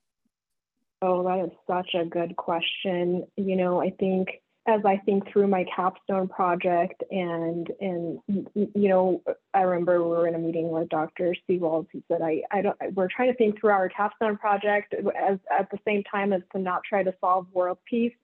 Oh, 1.00 1.24
that 1.24 1.44
is 1.46 1.50
such 1.66 1.94
a 1.94 2.04
good 2.04 2.36
question. 2.36 3.26
You 3.36 3.56
know, 3.56 3.80
I 3.80 3.90
think 3.90 4.41
as 4.66 4.80
I 4.84 4.98
think 4.98 5.30
through 5.32 5.48
my 5.48 5.64
capstone 5.74 6.28
project 6.28 7.02
and 7.10 7.68
and 7.80 8.18
you 8.54 8.88
know 8.88 9.22
I 9.52 9.62
remember 9.62 10.02
we 10.02 10.08
were 10.10 10.28
in 10.28 10.34
a 10.34 10.38
meeting 10.38 10.70
with 10.70 10.88
Dr. 10.88 11.34
Sewalls. 11.48 11.86
He 11.92 12.02
said 12.08 12.22
I 12.22 12.42
I 12.50 12.62
don't 12.62 12.76
we're 12.94 13.08
trying 13.14 13.32
to 13.32 13.36
think 13.36 13.60
through 13.60 13.70
our 13.70 13.88
capstone 13.88 14.36
project 14.36 14.94
as 14.94 15.38
at 15.50 15.70
the 15.70 15.78
same 15.86 16.04
time 16.04 16.32
as 16.32 16.42
to 16.52 16.60
not 16.60 16.82
try 16.88 17.02
to 17.02 17.14
solve 17.20 17.46
world 17.52 17.78
peace 17.88 18.14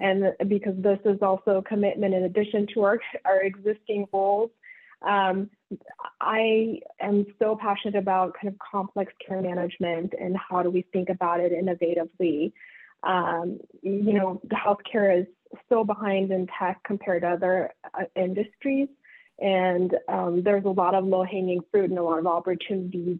and 0.00 0.32
because 0.48 0.74
this 0.78 0.98
is 1.04 1.18
also 1.20 1.58
a 1.58 1.62
commitment 1.62 2.14
in 2.14 2.24
addition 2.24 2.66
to 2.74 2.84
our 2.84 2.98
our 3.24 3.42
existing 3.42 4.06
goals. 4.12 4.50
Um, 5.06 5.50
I 6.20 6.78
am 7.00 7.26
so 7.38 7.56
passionate 7.60 7.96
about 7.96 8.34
kind 8.40 8.52
of 8.52 8.58
complex 8.58 9.12
care 9.26 9.42
management 9.42 10.14
and 10.18 10.36
how 10.36 10.62
do 10.62 10.70
we 10.70 10.82
think 10.92 11.08
about 11.08 11.40
it 11.40 11.52
innovatively. 11.52 12.52
Um, 13.02 13.58
you 13.82 14.12
know, 14.12 14.40
healthcare 14.52 15.22
is 15.22 15.26
so 15.72 15.84
behind 15.84 16.30
in 16.30 16.46
tech 16.58 16.82
compared 16.84 17.22
to 17.22 17.28
other 17.28 17.70
uh, 17.94 18.04
industries. 18.14 18.88
And 19.40 19.96
um, 20.08 20.42
there's 20.44 20.64
a 20.64 20.70
lot 20.70 20.94
of 20.94 21.04
low 21.04 21.24
hanging 21.24 21.62
fruit 21.70 21.90
and 21.90 21.98
a 21.98 22.02
lot 22.02 22.18
of 22.18 22.26
opportunities 22.26 23.18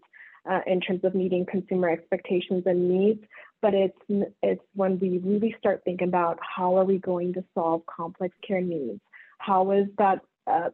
uh, 0.48 0.60
in 0.66 0.80
terms 0.80 1.00
of 1.04 1.14
meeting 1.14 1.46
consumer 1.50 1.88
expectations 1.88 2.64
and 2.66 2.88
needs. 2.88 3.20
But 3.62 3.74
it's, 3.74 4.28
it's 4.42 4.62
when 4.74 4.98
we 4.98 5.18
really 5.18 5.54
start 5.58 5.82
thinking 5.84 6.08
about 6.08 6.38
how 6.42 6.76
are 6.76 6.84
we 6.84 6.98
going 6.98 7.32
to 7.34 7.44
solve 7.54 7.82
complex 7.86 8.34
care 8.46 8.60
needs? 8.60 9.00
How 9.38 9.70
is 9.70 9.86
that 9.98 10.20
uh, 10.46 10.70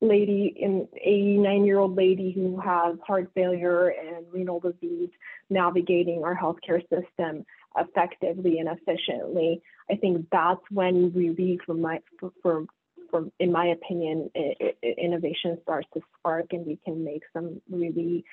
lady, 0.00 0.56
an 0.60 0.88
89 1.00 1.64
year 1.64 1.78
old 1.78 1.96
lady 1.96 2.32
who 2.32 2.58
has 2.60 2.96
heart 3.06 3.30
failure 3.34 3.88
and 3.88 4.26
renal 4.32 4.60
disease 4.60 5.10
navigating 5.48 6.24
our 6.24 6.36
healthcare 6.36 6.82
system 6.88 7.44
effectively 7.76 8.58
and 8.58 8.68
efficiently? 8.68 9.62
I 9.90 9.96
think 9.96 10.26
that's 10.30 10.62
when 10.70 11.12
really, 11.12 11.58
for 11.64 11.74
my, 11.74 12.00
for, 12.18 12.32
for, 12.42 12.64
for 13.10 13.26
in 13.38 13.52
my 13.52 13.66
opinion, 13.66 14.30
it, 14.34 14.76
it, 14.82 14.98
innovation 14.98 15.58
starts 15.62 15.88
to 15.94 16.00
spark 16.18 16.46
and 16.52 16.66
we 16.66 16.78
can 16.84 17.04
make 17.04 17.22
some 17.32 17.60
really 17.70 18.24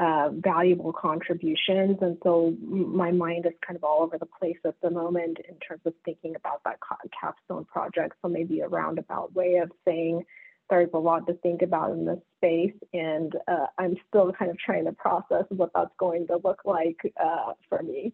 uh, 0.00 0.30
valuable 0.32 0.92
contributions. 0.92 1.98
And 2.00 2.16
so 2.22 2.56
my 2.60 3.12
mind 3.12 3.46
is 3.46 3.52
kind 3.64 3.76
of 3.76 3.84
all 3.84 4.02
over 4.02 4.18
the 4.18 4.26
place 4.26 4.56
at 4.64 4.74
the 4.82 4.90
moment 4.90 5.38
in 5.48 5.56
terms 5.58 5.82
of 5.84 5.94
thinking 6.04 6.34
about 6.34 6.62
that 6.64 6.78
capstone 7.18 7.64
project. 7.66 8.14
So 8.22 8.28
maybe 8.28 8.60
a 8.60 8.68
roundabout 8.68 9.34
way 9.34 9.56
of 9.56 9.70
saying 9.86 10.24
there's 10.70 10.88
a 10.94 10.98
lot 10.98 11.26
to 11.26 11.34
think 11.34 11.62
about 11.62 11.92
in 11.92 12.06
this 12.06 12.18
space. 12.38 12.74
And 12.92 13.34
uh, 13.46 13.66
I'm 13.78 13.96
still 14.08 14.32
kind 14.32 14.50
of 14.50 14.58
trying 14.58 14.86
to 14.86 14.92
process 14.92 15.44
what 15.50 15.70
that's 15.74 15.94
going 15.98 16.26
to 16.28 16.40
look 16.42 16.62
like 16.64 16.98
uh, 17.22 17.52
for 17.68 17.82
me. 17.82 18.12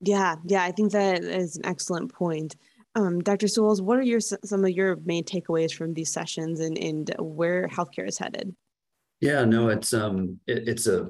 Yeah, 0.00 0.36
yeah, 0.44 0.62
I 0.62 0.72
think 0.72 0.92
that 0.92 1.22
is 1.22 1.56
an 1.56 1.66
excellent 1.66 2.12
point. 2.12 2.56
Um, 2.96 3.20
Dr. 3.20 3.46
Sewalls, 3.46 3.80
what 3.80 3.98
are 3.98 4.02
your 4.02 4.20
some 4.20 4.64
of 4.64 4.70
your 4.70 4.96
main 5.04 5.24
takeaways 5.24 5.74
from 5.74 5.94
these 5.94 6.12
sessions 6.12 6.60
and, 6.60 6.78
and 6.78 7.14
where 7.18 7.66
healthcare 7.68 8.06
is 8.06 8.18
headed? 8.18 8.54
Yeah, 9.20 9.44
no, 9.44 9.68
it's 9.68 9.92
um, 9.92 10.38
it, 10.46 10.68
it's 10.68 10.86
a 10.86 11.08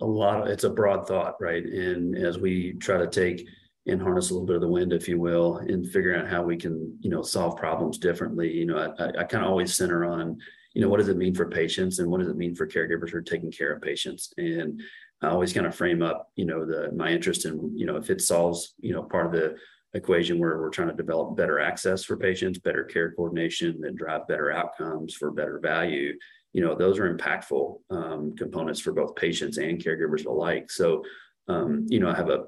a 0.00 0.04
lot. 0.04 0.42
Of, 0.42 0.48
it's 0.48 0.64
a 0.64 0.70
broad 0.70 1.06
thought, 1.06 1.36
right? 1.40 1.64
And 1.64 2.16
as 2.16 2.38
we 2.38 2.74
try 2.74 2.98
to 2.98 3.08
take 3.08 3.46
and 3.86 4.00
harness 4.00 4.30
a 4.30 4.34
little 4.34 4.46
bit 4.46 4.56
of 4.56 4.62
the 4.62 4.68
wind, 4.68 4.92
if 4.92 5.08
you 5.08 5.18
will, 5.18 5.56
and 5.56 5.90
figure 5.90 6.14
out 6.14 6.28
how 6.28 6.42
we 6.42 6.56
can, 6.56 6.96
you 7.00 7.10
know, 7.10 7.22
solve 7.22 7.56
problems 7.56 7.98
differently. 7.98 8.52
You 8.52 8.66
know, 8.66 8.94
I, 8.98 9.20
I, 9.20 9.24
kind 9.24 9.42
of 9.44 9.50
always 9.50 9.74
center 9.74 10.04
on, 10.04 10.38
you 10.74 10.82
know, 10.82 10.88
what 10.88 10.98
does 10.98 11.08
it 11.08 11.16
mean 11.16 11.34
for 11.34 11.48
patients 11.48 11.98
and 11.98 12.08
what 12.10 12.20
does 12.20 12.28
it 12.28 12.36
mean 12.36 12.54
for 12.54 12.66
caregivers 12.66 13.10
who 13.10 13.18
are 13.18 13.22
taking 13.22 13.50
care 13.50 13.72
of 13.72 13.82
patients? 13.82 14.32
And 14.36 14.80
always 15.28 15.52
kind 15.52 15.66
of 15.66 15.74
frame 15.74 16.02
up, 16.02 16.30
you 16.36 16.46
know, 16.46 16.64
the 16.64 16.90
my 16.92 17.10
interest 17.10 17.44
in, 17.44 17.76
you 17.76 17.86
know, 17.86 17.96
if 17.96 18.10
it 18.10 18.20
solves, 18.20 18.74
you 18.80 18.94
know, 18.94 19.02
part 19.02 19.26
of 19.26 19.32
the 19.32 19.56
equation 19.92 20.38
where 20.38 20.58
we're 20.58 20.70
trying 20.70 20.88
to 20.88 20.94
develop 20.94 21.36
better 21.36 21.60
access 21.60 22.04
for 22.04 22.16
patients, 22.16 22.58
better 22.58 22.84
care 22.84 23.12
coordination 23.12 23.80
that 23.80 23.96
drive 23.96 24.26
better 24.28 24.52
outcomes 24.52 25.14
for 25.14 25.30
better 25.30 25.58
value, 25.60 26.14
you 26.52 26.62
know, 26.62 26.74
those 26.74 26.98
are 26.98 27.14
impactful 27.14 27.78
um, 27.90 28.34
components 28.36 28.80
for 28.80 28.92
both 28.92 29.14
patients 29.16 29.58
and 29.58 29.82
caregivers 29.82 30.26
alike. 30.26 30.70
So, 30.70 31.04
um, 31.48 31.86
you 31.88 32.00
know, 32.00 32.08
I 32.08 32.14
have 32.14 32.30
a, 32.30 32.44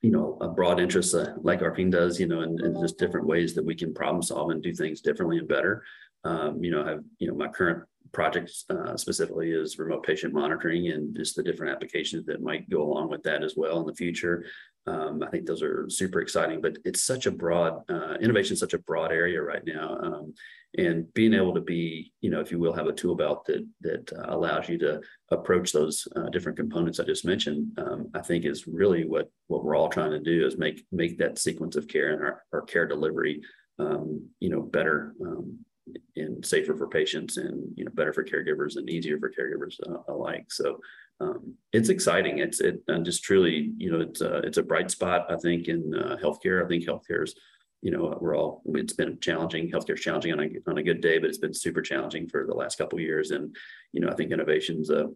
you 0.00 0.10
know, 0.10 0.38
a 0.40 0.48
broad 0.48 0.80
interest 0.80 1.14
uh, 1.14 1.34
like 1.42 1.60
Arpine 1.60 1.90
does, 1.90 2.18
you 2.18 2.26
know, 2.26 2.40
and 2.40 2.76
just 2.82 2.98
different 2.98 3.26
ways 3.26 3.54
that 3.54 3.64
we 3.64 3.74
can 3.74 3.94
problem 3.94 4.22
solve 4.22 4.50
and 4.50 4.62
do 4.62 4.74
things 4.74 5.00
differently 5.00 5.38
and 5.38 5.48
better. 5.48 5.84
Um, 6.24 6.62
you 6.62 6.70
know, 6.70 6.84
I 6.84 6.90
have, 6.90 7.04
you 7.18 7.28
know, 7.28 7.34
my 7.34 7.48
current 7.48 7.84
project 8.12 8.52
uh, 8.70 8.96
specifically 8.96 9.50
is 9.50 9.78
remote 9.78 10.04
patient 10.04 10.32
monitoring 10.32 10.88
and 10.88 11.14
just 11.16 11.36
the 11.36 11.42
different 11.42 11.72
applications 11.72 12.26
that 12.26 12.42
might 12.42 12.68
go 12.68 12.82
along 12.82 13.08
with 13.10 13.22
that 13.22 13.42
as 13.42 13.54
well 13.56 13.80
in 13.80 13.86
the 13.86 13.94
future. 13.94 14.44
Um, 14.86 15.22
I 15.22 15.30
think 15.30 15.46
those 15.46 15.62
are 15.62 15.88
super 15.88 16.20
exciting, 16.20 16.60
but 16.60 16.76
it's 16.84 17.02
such 17.02 17.26
a 17.26 17.30
broad 17.30 17.82
uh, 17.88 18.14
innovation, 18.20 18.56
such 18.56 18.74
a 18.74 18.78
broad 18.78 19.12
area 19.12 19.40
right 19.40 19.62
now. 19.64 19.96
Um, 20.02 20.34
and 20.78 21.12
being 21.12 21.34
able 21.34 21.54
to 21.54 21.60
be, 21.60 22.12
you 22.20 22.30
know, 22.30 22.40
if 22.40 22.50
you 22.50 22.58
will, 22.58 22.72
have 22.72 22.86
a 22.86 22.92
tool 22.92 23.14
belt 23.14 23.44
that 23.46 23.66
that 23.82 24.12
uh, 24.12 24.34
allows 24.34 24.68
you 24.68 24.78
to 24.78 25.00
approach 25.30 25.70
those 25.70 26.08
uh, 26.16 26.28
different 26.30 26.56
components 26.56 26.98
I 26.98 27.04
just 27.04 27.24
mentioned, 27.24 27.78
um, 27.78 28.10
I 28.14 28.22
think 28.22 28.44
is 28.44 28.66
really 28.66 29.04
what 29.04 29.30
what 29.48 29.62
we're 29.62 29.76
all 29.76 29.90
trying 29.90 30.12
to 30.12 30.20
do 30.20 30.46
is 30.46 30.56
make 30.56 30.84
make 30.90 31.18
that 31.18 31.38
sequence 31.38 31.76
of 31.76 31.88
care 31.88 32.14
and 32.14 32.22
our, 32.22 32.42
our 32.52 32.62
care 32.62 32.86
delivery, 32.86 33.42
um, 33.78 34.26
you 34.40 34.48
know, 34.48 34.62
better 34.62 35.14
um, 35.20 35.58
and 36.16 36.44
safer 36.44 36.76
for 36.76 36.88
patients 36.88 37.36
and 37.36 37.72
you 37.76 37.84
know 37.84 37.90
better 37.94 38.12
for 38.12 38.24
caregivers 38.24 38.76
and 38.76 38.88
easier 38.88 39.18
for 39.18 39.30
caregivers 39.30 39.80
uh, 39.88 40.12
alike 40.12 40.46
so 40.50 40.78
um, 41.20 41.54
it's 41.72 41.88
exciting 41.88 42.38
it's 42.38 42.60
it 42.60 42.82
and 42.88 43.04
just 43.04 43.24
truly 43.24 43.72
you 43.76 43.90
know 43.90 44.00
it's 44.00 44.20
a, 44.20 44.36
it's 44.38 44.58
a 44.58 44.62
bright 44.62 44.90
spot 44.90 45.26
i 45.30 45.36
think 45.36 45.68
in 45.68 45.92
uh, 45.94 46.16
healthcare 46.22 46.64
i 46.64 46.68
think 46.68 46.84
healthcare 46.84 47.24
is 47.24 47.34
you 47.82 47.90
know, 47.90 48.16
we're 48.20 48.36
all, 48.36 48.62
it's 48.66 48.92
been 48.92 49.18
challenging, 49.20 49.68
healthcare 49.68 49.94
is 49.94 50.00
challenging 50.00 50.32
on 50.32 50.40
a, 50.40 50.70
on 50.70 50.78
a 50.78 50.82
good 50.82 51.00
day, 51.00 51.18
but 51.18 51.28
it's 51.28 51.38
been 51.38 51.52
super 51.52 51.82
challenging 51.82 52.28
for 52.28 52.46
the 52.46 52.54
last 52.54 52.78
couple 52.78 52.98
years. 53.00 53.32
And, 53.32 53.54
you 53.90 54.00
know, 54.00 54.08
I 54.08 54.14
think 54.14 54.30
innovation's 54.30 54.88
a 54.88 55.10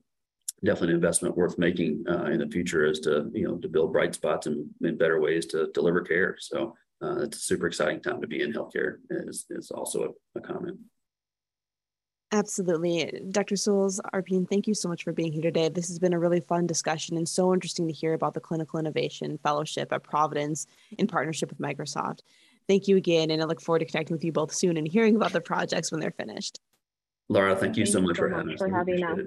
definitely 0.64 0.90
an 0.90 0.96
investment 0.96 1.36
worth 1.36 1.58
making 1.58 2.04
uh, 2.08 2.24
in 2.24 2.40
the 2.40 2.48
future 2.48 2.84
is 2.84 2.98
to, 3.00 3.30
you 3.32 3.46
know, 3.46 3.56
to 3.58 3.68
build 3.68 3.92
bright 3.92 4.14
spots 4.14 4.48
and, 4.48 4.68
and 4.82 4.98
better 4.98 5.20
ways 5.20 5.46
to 5.46 5.70
deliver 5.74 6.00
care. 6.00 6.36
So 6.40 6.74
uh, 7.02 7.20
it's 7.20 7.38
a 7.38 7.40
super 7.40 7.66
exciting 7.66 8.00
time 8.00 8.20
to 8.20 8.26
be 8.26 8.42
in 8.42 8.52
healthcare 8.52 8.96
is, 9.10 9.46
is 9.50 9.70
also 9.70 10.14
a, 10.34 10.38
a 10.38 10.40
comment. 10.40 10.78
Absolutely. 12.32 13.22
Dr. 13.30 13.54
Sewalls, 13.54 14.00
Arpine, 14.12 14.48
thank 14.48 14.66
you 14.66 14.74
so 14.74 14.88
much 14.88 15.04
for 15.04 15.12
being 15.12 15.32
here 15.32 15.42
today. 15.42 15.68
This 15.68 15.88
has 15.88 15.98
been 15.98 16.12
a 16.12 16.18
really 16.18 16.40
fun 16.40 16.66
discussion 16.66 17.16
and 17.16 17.28
so 17.28 17.54
interesting 17.54 17.86
to 17.86 17.92
hear 17.92 18.14
about 18.14 18.34
the 18.34 18.40
Clinical 18.40 18.80
Innovation 18.80 19.38
Fellowship 19.42 19.92
at 19.92 20.02
Providence 20.02 20.66
in 20.98 21.06
partnership 21.06 21.50
with 21.50 21.60
Microsoft. 21.60 22.20
Thank 22.66 22.88
you 22.88 22.96
again, 22.96 23.30
and 23.30 23.40
I 23.40 23.44
look 23.44 23.60
forward 23.60 23.78
to 23.78 23.84
connecting 23.84 24.14
with 24.14 24.24
you 24.24 24.32
both 24.32 24.52
soon 24.52 24.76
and 24.76 24.88
hearing 24.88 25.14
about 25.14 25.32
the 25.32 25.40
projects 25.40 25.92
when 25.92 26.00
they're 26.00 26.10
finished. 26.10 26.58
Laura, 27.28 27.54
thank 27.54 27.76
you 27.76 27.84
thank 27.84 27.92
so 27.92 28.00
much 28.00 28.08
you 28.08 28.14
so 28.14 28.22
for 28.22 28.30
having 28.30 28.46
much 28.46 28.54
us. 28.54 28.60
For 28.60 28.70
having 28.70 29.04
us. 29.04 29.18